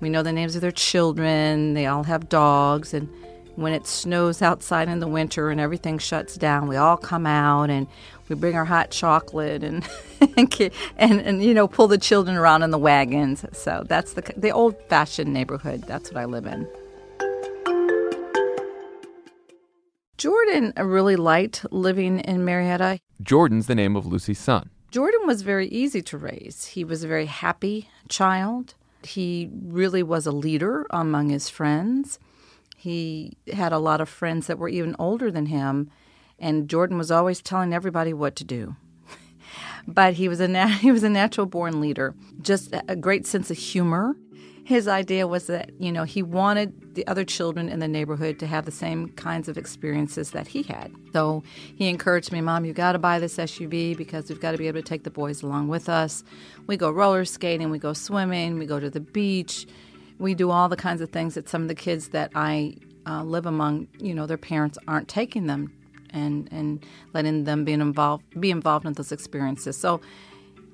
[0.00, 3.06] we know the names of their children, they all have dogs, and
[3.56, 7.70] when it snows outside in the winter and everything shuts down, we all come out
[7.70, 7.86] and
[8.28, 9.86] we bring our hot chocolate and
[10.36, 13.44] and, and, and you know pull the children around in the wagons.
[13.52, 15.84] So that's the the old fashioned neighborhood.
[15.86, 16.68] That's what I live in.
[20.16, 23.00] Jordan really liked living in Marietta.
[23.20, 24.70] Jordan's the name of Lucy's son.
[24.90, 26.66] Jordan was very easy to raise.
[26.66, 28.74] He was a very happy child.
[29.02, 32.18] He really was a leader among his friends.
[32.84, 35.90] He had a lot of friends that were even older than him,
[36.38, 38.76] and Jordan was always telling everybody what to do.
[39.88, 43.50] but he was a nat- he was a natural born leader, just a great sense
[43.50, 44.16] of humor.
[44.64, 48.46] His idea was that you know he wanted the other children in the neighborhood to
[48.46, 50.92] have the same kinds of experiences that he had.
[51.14, 51.42] So
[51.74, 54.68] he encouraged me, "Mom, you got to buy this SUV because we've got to be
[54.68, 56.22] able to take the boys along with us.
[56.66, 59.66] We go roller skating, we go swimming, we go to the beach."
[60.18, 63.22] We do all the kinds of things that some of the kids that I uh,
[63.22, 65.72] live among, you know, their parents aren't taking them
[66.10, 69.76] and and letting them be involved be involved in those experiences.
[69.76, 70.00] So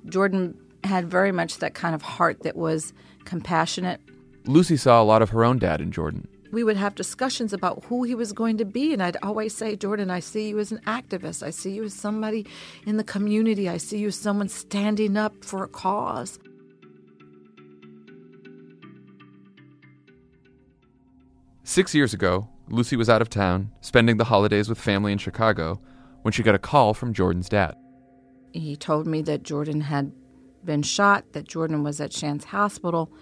[0.06, 2.92] Jordan had very much that kind of heart that was
[3.24, 4.00] compassionate.
[4.46, 6.26] Lucy saw a lot of her own dad in Jordan.
[6.52, 9.76] We would have discussions about who he was going to be, and I'd always say,
[9.76, 11.44] Jordan, I see you as an activist.
[11.44, 12.44] I see you as somebody
[12.86, 13.68] in the community.
[13.68, 16.40] I see you as someone standing up for a cause.
[21.70, 25.80] Six years ago, Lucy was out of town, spending the holidays with family in Chicago,
[26.22, 27.76] when she got a call from Jordan's dad.
[28.52, 30.10] He told me that Jordan had
[30.64, 33.12] been shot, that Jordan was at Shands Hospital,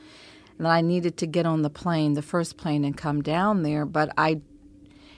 [0.57, 3.65] and that I needed to get on the plane, the first plane, and come down
[3.65, 3.85] there.
[3.85, 4.41] But I,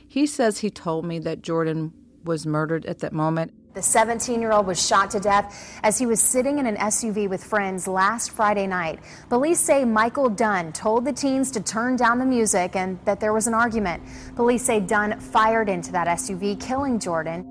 [0.08, 1.92] he says he told me that Jordan
[2.24, 3.54] was murdered at that moment.
[3.72, 7.28] The 17 year old was shot to death as he was sitting in an SUV
[7.28, 8.98] with friends last Friday night.
[9.28, 13.32] Police say Michael Dunn told the teens to turn down the music and that there
[13.32, 14.02] was an argument.
[14.34, 17.46] Police say Dunn fired into that SUV, killing Jordan.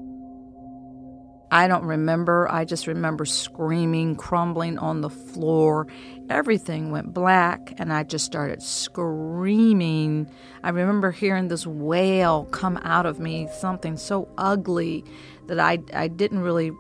[1.52, 2.52] I don't remember.
[2.52, 5.88] I just remember screaming, crumbling on the floor.
[6.30, 10.30] Everything went black, and I just started screaming.
[10.64, 15.04] I remember hearing this wail come out of me, something so ugly
[15.50, 16.72] that I, I didn't really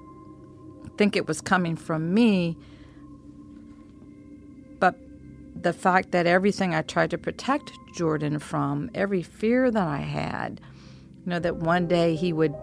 [0.97, 2.57] think it was coming from me.
[4.79, 4.95] But
[5.55, 10.61] the fact that everything I tried to protect Jordan from, every fear that I had,
[11.25, 12.55] you know, that one day he would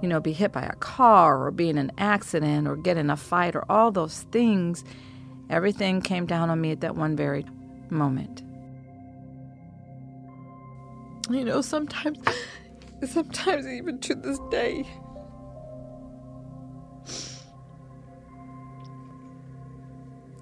[0.00, 3.10] you know, be hit by a car or be in an accident or get in
[3.10, 4.84] a fight or all those things,
[5.50, 7.44] everything came down on me at that one very
[7.90, 8.42] moment.
[11.30, 12.18] You know, sometimes,
[13.10, 14.86] sometimes even to this day,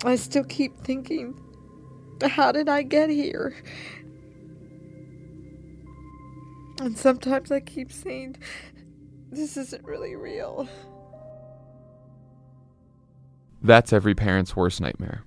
[0.07, 1.39] I still keep thinking,
[2.23, 3.55] how did I get here?
[6.81, 8.37] And sometimes I keep saying,
[9.31, 10.69] this isn't really real.
[13.63, 15.25] That's every parent's worst nightmare.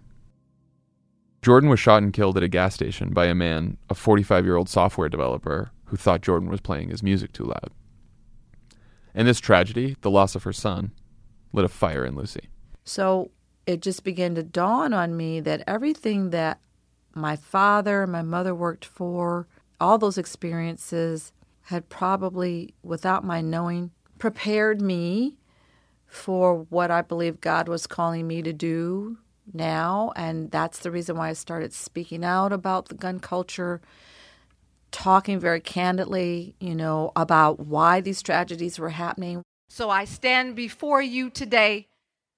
[1.42, 4.56] Jordan was shot and killed at a gas station by a man, a 45 year
[4.56, 7.72] old software developer, who thought Jordan was playing his music too loud.
[9.14, 10.92] And this tragedy, the loss of her son,
[11.52, 12.50] lit a fire in Lucy.
[12.84, 13.32] So
[13.70, 16.60] it just began to dawn on me that everything that
[17.14, 19.48] my father and my mother worked for,
[19.80, 21.32] all those experiences
[21.66, 25.38] had probably, without my knowing, prepared me
[26.08, 29.20] for what I believe God was calling me to do
[29.54, 30.14] now.
[30.16, 33.82] And that's the reason why I started speaking out about the gun culture,
[34.90, 39.44] talking very candidly, you know, about why these tragedies were happening.
[39.70, 41.89] So I stand before you today.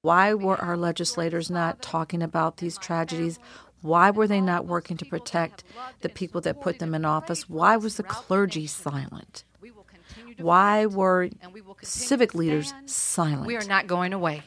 [0.03, 3.37] Why were our legislators not talking about these tragedies?
[3.83, 5.63] Why were they not working to protect
[5.99, 7.47] the people that put them in office?
[7.47, 9.43] Why was the clergy silent?
[10.39, 11.29] Why were
[11.83, 13.45] civic leaders silent?
[13.45, 14.41] We are not going away.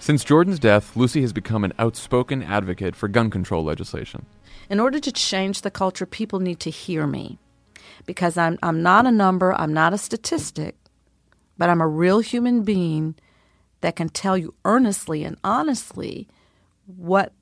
[0.00, 4.26] Since Jordan's death, Lucy has become an outspoken advocate for gun control legislation.
[4.68, 7.38] In order to change the culture, people need to hear me
[8.04, 10.76] because I'm, I'm not a number, I'm not a statistic,
[11.58, 13.14] but I'm a real human being
[13.80, 16.28] that can tell you earnestly and honestly
[16.86, 17.32] what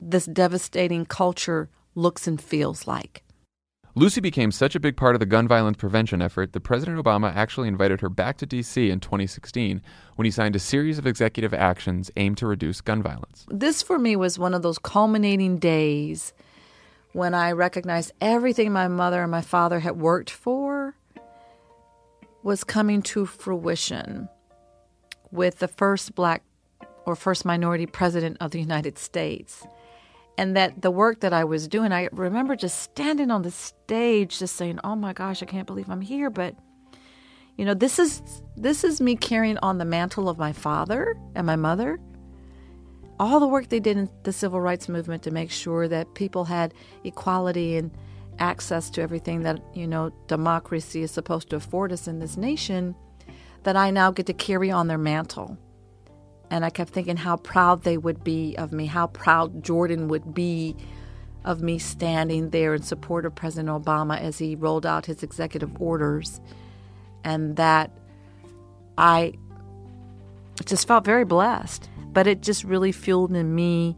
[0.00, 3.22] this devastating culture looks and feels like.
[3.94, 7.34] Lucy became such a big part of the gun violence prevention effort that President Obama
[7.34, 8.88] actually invited her back to D.C.
[8.88, 9.82] in 2016
[10.16, 13.44] when he signed a series of executive actions aimed to reduce gun violence.
[13.50, 16.32] This, for me, was one of those culminating days
[17.12, 20.94] when I recognized everything my mother and my father had worked for
[22.42, 24.28] was coming to fruition
[25.30, 26.42] with the first black
[27.06, 29.64] or first minority president of the United States
[30.38, 34.38] and that the work that I was doing, I remember just standing on the stage,
[34.38, 36.56] just saying, "Oh my gosh, I can't believe I'm here!" But
[37.56, 38.22] you know, this is
[38.56, 41.98] this is me carrying on the mantle of my father and my mother.
[43.20, 46.44] All the work they did in the civil rights movement to make sure that people
[46.44, 46.74] had
[47.04, 47.90] equality and
[48.42, 52.94] access to everything that you know democracy is supposed to afford us in this nation,
[53.62, 55.56] that I now get to carry on their mantle.
[56.50, 60.34] And I kept thinking how proud they would be of me, how proud Jordan would
[60.34, 60.76] be
[61.44, 65.80] of me standing there in support of President Obama as he rolled out his executive
[65.80, 66.40] orders.
[67.24, 67.90] And that
[68.98, 69.34] I
[70.66, 71.88] just felt very blessed.
[72.12, 73.96] But it just really fueled in me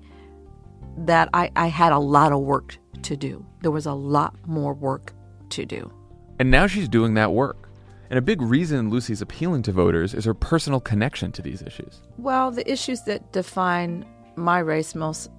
[0.98, 3.44] that I, I had a lot of work to do.
[3.64, 5.14] There was a lot more work
[5.48, 5.90] to do.
[6.38, 7.70] And now she's doing that work.
[8.10, 12.02] And a big reason Lucy's appealing to voters is her personal connection to these issues.
[12.18, 14.04] Well, the issues that define
[14.36, 15.30] my race most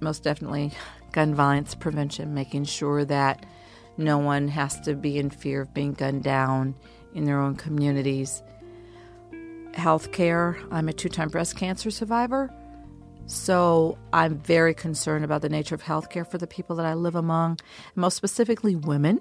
[0.00, 0.72] most definitely
[1.12, 3.46] gun violence prevention, making sure that
[3.96, 6.74] no one has to be in fear of being gunned down
[7.14, 8.42] in their own communities.
[9.74, 10.60] Healthcare.
[10.72, 12.52] I'm a two-time breast cancer survivor.
[13.28, 17.14] So I'm very concerned about the nature of healthcare for the people that I live
[17.14, 17.58] among,
[17.94, 19.20] most specifically women,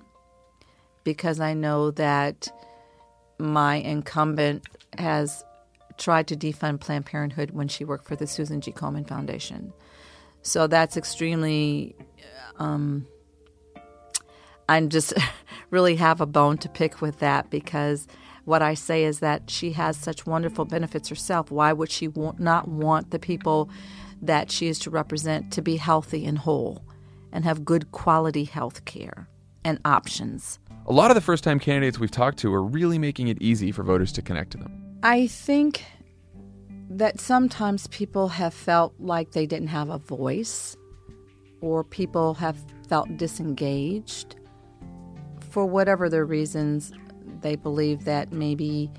[1.04, 2.48] because I know that
[3.38, 4.64] my incumbent
[4.98, 5.44] has
[5.98, 8.72] tried to defund Planned Parenthood when she worked for the Susan G.
[8.72, 9.74] Komen Foundation.
[10.42, 11.94] So that's extremely.
[12.60, 13.08] Um,
[14.70, 15.14] I just
[15.70, 18.08] really have a bone to pick with that because
[18.48, 21.52] what I say is that she has such wonderful benefits herself.
[21.52, 22.08] Why would she
[22.40, 23.70] not want the people
[24.22, 26.82] that she is to represent to be healthy and whole
[27.34, 29.28] and have good quality health care
[29.66, 30.60] and options?
[30.86, 33.70] A lot of the first time candidates we've talked to are really making it easy
[33.74, 34.82] for voters to connect to them.
[35.04, 35.84] I think
[36.90, 40.78] that sometimes people have felt like they didn't have a voice
[41.60, 44.38] or people have felt disengaged
[45.50, 46.94] for whatever their reasons.
[47.42, 48.92] They believe that maybe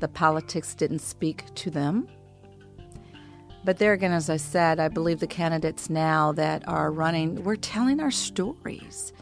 [0.00, 2.08] the politics didn't speak to them.
[3.64, 7.56] But there again, as I said, I believe the candidates now that are running, we're
[7.56, 9.12] telling our stories.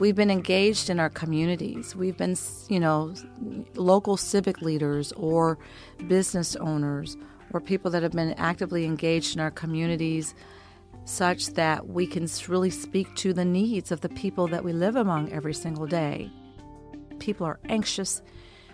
[0.00, 1.94] We've been engaged in our communities.
[1.94, 2.36] We've been,
[2.68, 3.14] you know,
[3.74, 5.58] local civic leaders or
[6.06, 7.16] business owners
[7.52, 10.34] or people that have been actively engaged in our communities
[11.04, 14.94] such that we can really speak to the needs of the people that we live
[14.94, 16.30] among every single day.
[17.18, 18.22] People are anxious,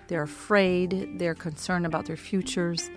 [0.08, 2.90] they're afraid, they're concerned about their futures.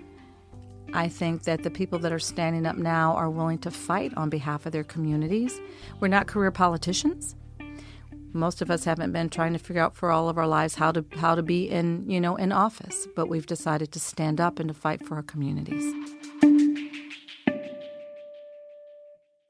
[0.94, 4.30] I think that the people that are standing up now are willing to fight on
[4.30, 5.60] behalf of their communities.
[6.00, 7.36] We're not career politicians.
[8.32, 10.92] Most of us haven't been trying to figure out for all of our lives how
[10.92, 14.58] to how to be in you know in office but we've decided to stand up
[14.58, 15.94] and to fight for our communities.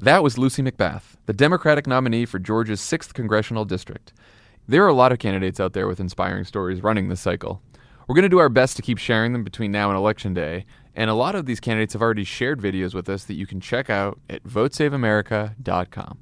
[0.01, 4.13] That was lucy mcbath the democratic nominee for georgia's 6th congressional district
[4.69, 7.63] there are a lot of candidates out there with inspiring stories running this cycle
[8.07, 10.65] we're going to do our best to keep sharing them between now and election day
[10.95, 13.61] and a lot of these candidates have already shared videos with us that you can
[13.61, 16.19] check out at votesaveamerica.com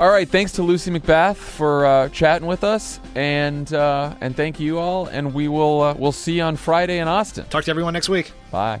[0.00, 4.58] All right, thanks to Lucy McBath for uh, chatting with us, and uh, and thank
[4.58, 5.08] you all.
[5.08, 7.44] And we will uh, we'll see you on Friday in Austin.
[7.50, 8.32] Talk to everyone next week.
[8.50, 8.80] Bye.